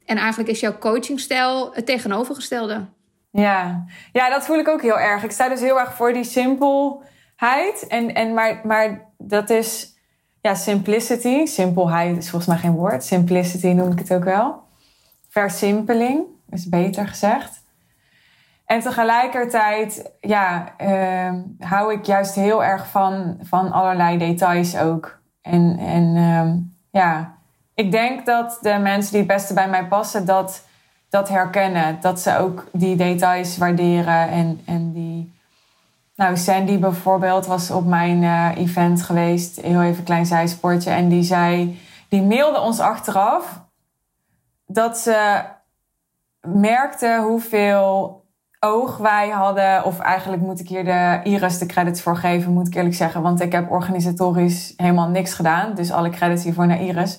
[0.05, 2.87] En eigenlijk is jouw coachingstijl het tegenovergestelde.
[3.33, 3.85] Ja.
[4.13, 5.25] ja, dat voel ik ook heel erg.
[5.25, 7.87] Ik sta dus heel erg voor die simpelheid.
[7.89, 9.91] En, en maar, maar dat is...
[10.41, 11.47] Ja, simplicity.
[11.47, 13.05] Simpelheid is volgens mij geen woord.
[13.05, 14.63] Simplicity noem ik het ook wel.
[15.29, 17.63] Versimpeling is beter gezegd.
[18.67, 25.21] En tegelijkertijd ja, uh, hou ik juist heel erg van, van allerlei details ook.
[25.43, 26.53] En, en uh,
[26.91, 27.35] ja,
[27.75, 30.67] ik denk dat de mensen die het beste bij mij passen, dat,
[31.13, 31.99] dat herkennen.
[32.01, 34.29] Dat ze ook die details waarderen.
[34.29, 35.33] En, en die.
[36.17, 39.61] Nou, Sandy bijvoorbeeld was op mijn uh, event geweest.
[39.61, 40.91] Heel even klein zijsportje.
[40.91, 41.81] En die zei.
[42.09, 43.63] Die mailde ons achteraf
[44.67, 45.43] dat ze
[46.41, 48.21] merkte hoeveel
[48.61, 49.85] oog wij hadden.
[49.85, 53.23] Of eigenlijk moet ik hier de Iris de credits voor geven, moet ik eerlijk zeggen.
[53.23, 55.75] Want ik heb organisatorisch helemaal niks gedaan.
[55.75, 57.19] Dus alle credits hiervoor naar Iris.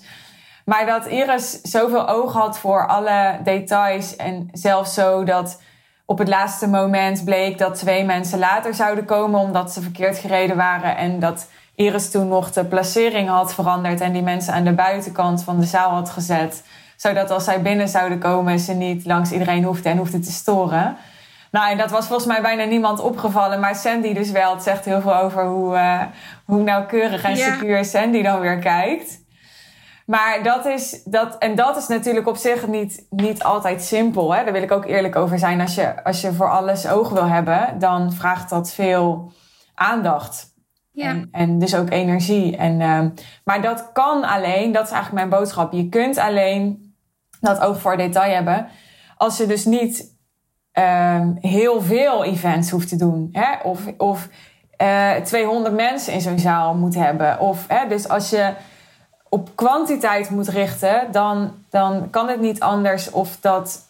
[0.66, 4.16] Maar dat Iris zoveel oog had voor alle details.
[4.16, 5.61] En zelfs zo dat
[6.05, 9.39] op het laatste moment bleek dat twee mensen later zouden komen.
[9.39, 10.97] Omdat ze verkeerd gereden waren.
[10.97, 14.01] En dat Iris toen nog de placering had veranderd.
[14.01, 16.64] En die mensen aan de buitenkant van de zaal had gezet.
[16.95, 20.97] Zodat als zij binnen zouden komen, ze niet langs iedereen hoefden en hoefden te storen.
[21.51, 23.59] Nou, en dat was volgens mij bijna niemand opgevallen.
[23.59, 24.53] Maar Sandy dus wel.
[24.53, 26.01] Het zegt heel veel over hoe, uh,
[26.45, 29.22] hoe nauwkeurig en secuur Sandy dan weer kijkt.
[30.05, 34.35] Maar dat is, dat, en dat is natuurlijk op zich niet, niet altijd simpel.
[34.35, 34.43] Hè?
[34.43, 35.61] Daar wil ik ook eerlijk over zijn.
[35.61, 39.31] Als je, als je voor alles oog wil hebben, dan vraagt dat veel
[39.75, 40.53] aandacht.
[40.91, 41.07] Ja.
[41.07, 42.57] En, en dus ook energie.
[42.57, 43.01] En, uh,
[43.43, 45.73] maar dat kan alleen, dat is eigenlijk mijn boodschap.
[45.73, 46.93] Je kunt alleen
[47.39, 48.67] dat oog voor detail hebben.
[49.17, 50.13] Als je dus niet
[50.73, 53.29] um, heel veel events hoeft te doen.
[53.31, 53.61] Hè?
[53.63, 54.29] Of, of
[54.81, 57.39] uh, eh, 200 mensen in zo'n zaal moet hebben.
[57.39, 58.53] Of, hè, dus als je
[59.34, 63.81] op kwantiteit moet richten, dan, dan kan het niet anders of dat,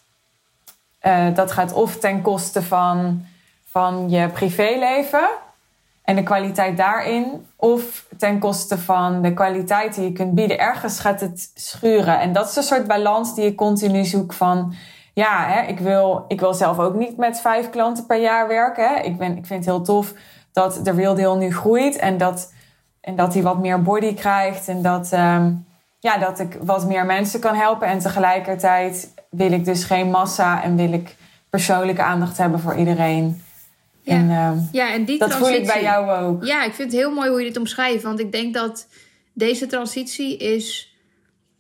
[1.02, 3.26] uh, dat gaat of ten koste van,
[3.66, 5.30] van je privéleven
[6.04, 10.60] en de kwaliteit daarin, of ten koste van de kwaliteit die je kunt bieden.
[10.60, 12.20] Ergens gaat het schuren.
[12.20, 14.74] En dat is een soort balans die je continu zoekt van
[15.14, 18.88] ja, hè, ik, wil, ik wil zelf ook niet met vijf klanten per jaar werken.
[18.88, 19.02] Hè.
[19.02, 20.14] Ik, ben, ik vind het heel tof
[20.52, 22.54] dat de Real Deal nu groeit en dat,
[23.04, 24.68] en dat hij wat meer body krijgt.
[24.68, 25.66] En dat, um,
[25.99, 27.88] ja, dat ik wat meer mensen kan helpen.
[27.88, 31.16] En tegelijkertijd wil ik dus geen massa en wil ik
[31.49, 33.43] persoonlijke aandacht hebben voor iedereen.
[34.01, 36.43] Ja, en, uh, ja, en die dat voel ik bij jou ook.
[36.43, 38.04] Ja, ik vind het heel mooi hoe je dit omschrijft.
[38.04, 38.88] Want ik denk dat
[39.34, 40.95] deze transitie is,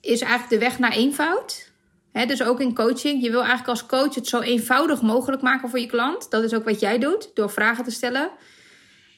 [0.01, 1.71] is eigenlijk de weg naar eenvoud
[2.13, 3.23] dus ook in coaching.
[3.23, 6.31] Je wil eigenlijk als coach het zo eenvoudig mogelijk maken voor je klant.
[6.31, 8.29] Dat is ook wat jij doet, door vragen te stellen.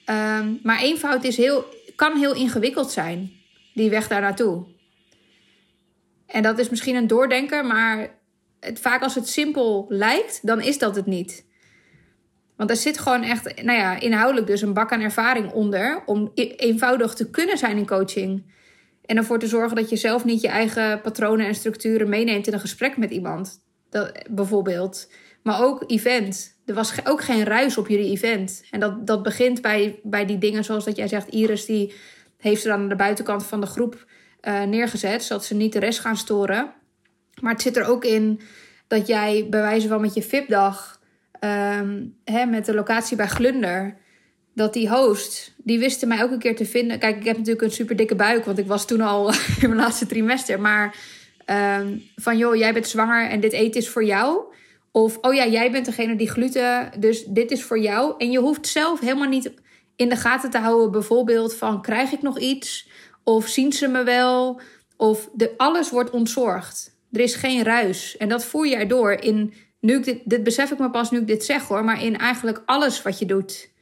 [0.06, 1.66] Ehm, maar eenvoud is heel,
[1.96, 3.32] kan heel ingewikkeld zijn,
[3.74, 4.66] die weg daar naartoe.
[6.26, 8.20] En dat is misschien een doordenker, maar
[8.60, 11.46] het, vaak als het simpel lijkt, dan is dat het niet.
[12.56, 16.32] Want er zit gewoon echt, nou ja, inhoudelijk dus een bak aan ervaring onder om
[16.34, 18.54] e-, eenvoudig te kunnen zijn in coaching.
[19.06, 22.54] En ervoor te zorgen dat je zelf niet je eigen patronen en structuren meeneemt in
[22.54, 23.64] een gesprek met iemand.
[23.90, 25.12] Dat, bijvoorbeeld.
[25.44, 26.55] Maar ook event.
[26.66, 28.64] Er was ook geen ruis op jullie event.
[28.72, 31.28] En dat, dat begint bij, bij die dingen zoals dat jij zegt.
[31.28, 31.94] Iris die
[32.38, 34.06] heeft ze dan aan de buitenkant van de groep
[34.42, 35.24] uh, neergezet.
[35.24, 36.74] Zodat ze niet de rest gaan storen.
[37.42, 38.40] Maar het zit er ook in
[38.88, 41.00] dat jij bij wijze van met je VIP-dag...
[41.40, 43.98] Um, hè, met de locatie bij Glunder
[44.56, 47.00] dat die host, die wisten mij elke keer te vinden.
[47.00, 49.30] Kijk, ik heb natuurlijk een super dikke buik, want ik was toen al
[49.62, 50.62] in mijn laatste trimester.
[50.62, 50.96] Maar
[51.80, 54.54] um, van joh, jij bent zwanger en dit eten is voor jou.
[54.96, 58.14] Of oh ja, jij bent degene die gluten, dus dit is voor jou.
[58.18, 59.54] En je hoeft zelf helemaal niet
[59.96, 62.90] in de gaten te houden, bijvoorbeeld van krijg ik nog iets?
[63.24, 64.62] Of zien ze me wel?
[64.98, 66.98] Of de, alles wordt ontzorgd.
[67.12, 68.18] Er is geen ruis.
[68.18, 71.28] En dat voer je erdoor in, nu dit, dit besef ik me pas nu ik
[71.28, 73.74] dit zeg hoor, maar in eigenlijk alles wat je doet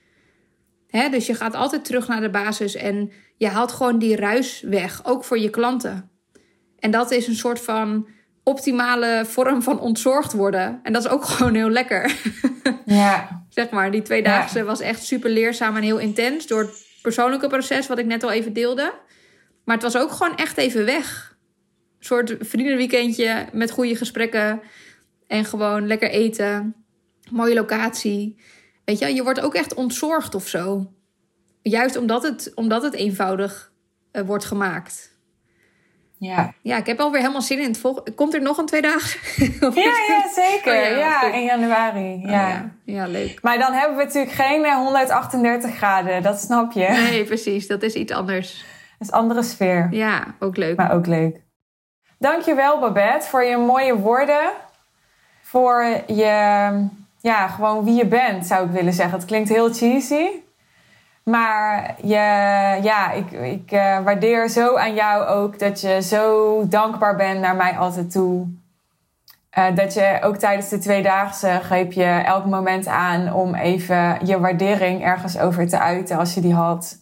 [1.12, 5.06] dus je gaat altijd terug naar de basis en je haalt gewoon die ruis weg,
[5.06, 6.10] ook voor je klanten.
[6.80, 8.08] En dat is een soort van
[8.44, 10.80] optimale vorm van ontzorgd worden.
[10.84, 12.16] En dat is ook gewoon heel lekker.
[12.86, 13.46] Ja.
[13.50, 14.64] zeg maar, die tweedaagse ja.
[14.64, 18.32] was echt super leerzaam en heel intens door het persoonlijke proces wat ik net al
[18.32, 18.94] even deelde.
[19.64, 21.38] Maar het was ook gewoon echt even weg.
[22.00, 24.62] Een soort vriendenweekendje met goede gesprekken
[25.28, 26.76] en gewoon lekker eten.
[27.32, 28.42] Mooie locatie.
[28.86, 30.94] Weet je, je wordt ook echt ontzorgd of zo.
[31.62, 33.72] Juist omdat het, omdat het eenvoudig
[34.12, 35.13] uh, wordt gemaakt.
[36.24, 36.54] Ja.
[36.62, 38.12] Ja, ik heb alweer helemaal zin in het volgende.
[38.14, 39.20] Komt er nog een twee dagen?
[39.82, 40.74] ja, ja, zeker.
[40.74, 40.98] Oh, ja.
[40.98, 42.20] Ja, in januari.
[42.22, 42.26] Ja.
[42.26, 42.72] Oh, ja.
[42.84, 43.40] ja, leuk.
[43.42, 46.88] Maar dan hebben we natuurlijk geen eh, 138 graden, dat snap je.
[46.90, 47.68] Nee, precies.
[47.68, 48.66] Dat is iets anders.
[48.98, 49.88] Dat is een andere sfeer.
[49.92, 50.78] Ja, ook leuk.
[50.78, 51.42] Maar ook leuk.
[52.20, 54.52] Dankjewel Babette voor je mooie woorden.
[55.42, 56.88] Voor je,
[57.22, 59.18] ja, gewoon wie je bent zou ik willen zeggen.
[59.18, 60.26] Het klinkt heel cheesy.
[61.24, 62.14] Maar je,
[62.84, 67.56] ja, ik, ik uh, waardeer zo aan jou ook dat je zo dankbaar bent naar
[67.56, 68.48] mij altijd toe.
[69.58, 74.40] Uh, dat je ook tijdens de tweedaagse greep je elk moment aan om even je
[74.40, 77.02] waardering ergens over te uiten als je die had.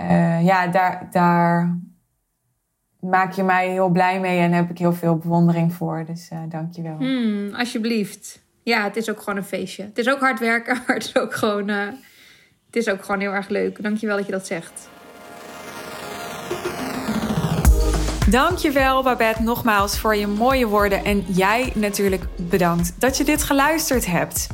[0.00, 1.78] Uh, ja, daar, daar
[3.00, 6.04] maak je mij heel blij mee en heb ik heel veel bewondering voor.
[6.06, 6.96] Dus dank je wel.
[6.96, 8.44] Hmm, alsjeblieft.
[8.62, 9.82] Ja, het is ook gewoon een feestje.
[9.82, 11.70] Het is ook hard werken, maar het is ook gewoon,
[12.76, 13.82] het is ook gewoon heel erg leuk.
[13.82, 14.88] Dank je wel dat je dat zegt.
[18.30, 24.06] Dankjewel Babette nogmaals voor je mooie woorden en jij natuurlijk bedankt dat je dit geluisterd
[24.06, 24.46] hebt.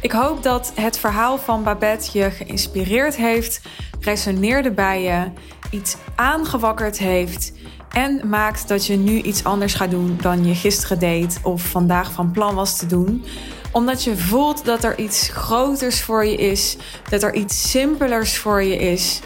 [0.00, 3.60] Ik hoop dat het verhaal van Babette je geïnspireerd heeft,
[4.00, 5.30] resoneerde bij je,
[5.70, 7.52] iets aangewakkerd heeft
[7.92, 12.12] en maakt dat je nu iets anders gaat doen dan je gisteren deed of vandaag
[12.12, 13.24] van plan was te doen.
[13.72, 16.76] Omdat je voelt dat er iets groters voor je is,
[17.10, 19.20] dat er iets simpelers voor je is,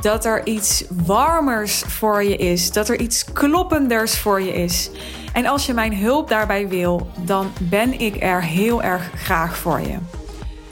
[0.00, 4.90] dat er iets warmers voor je is, dat er iets kloppenders voor je is.
[5.32, 9.80] En als je mijn hulp daarbij wil, dan ben ik er heel erg graag voor
[9.80, 9.98] je.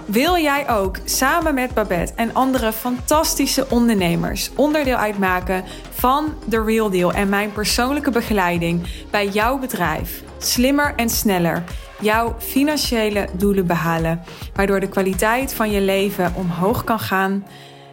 [0.04, 6.90] Wil jij ook samen met Babette en andere fantastische ondernemers onderdeel uitmaken van The Real
[6.90, 10.22] Deal en mijn persoonlijke begeleiding bij jouw bedrijf?
[10.38, 11.64] Slimmer en sneller
[12.00, 14.20] jouw financiële doelen behalen,
[14.54, 17.46] waardoor de kwaliteit van je leven omhoog kan gaan?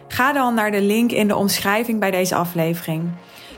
[0.08, 3.10] Ga dan naar de link in de omschrijving bij deze aflevering.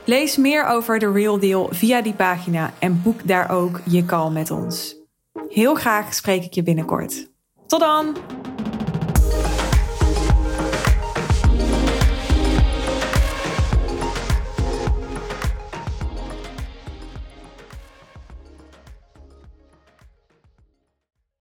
[0.05, 4.29] Lees meer over The Real Deal via die pagina en boek daar ook je call
[4.31, 4.95] met ons.
[5.49, 7.29] Heel graag spreek ik je binnenkort.
[7.67, 8.15] Tot dan!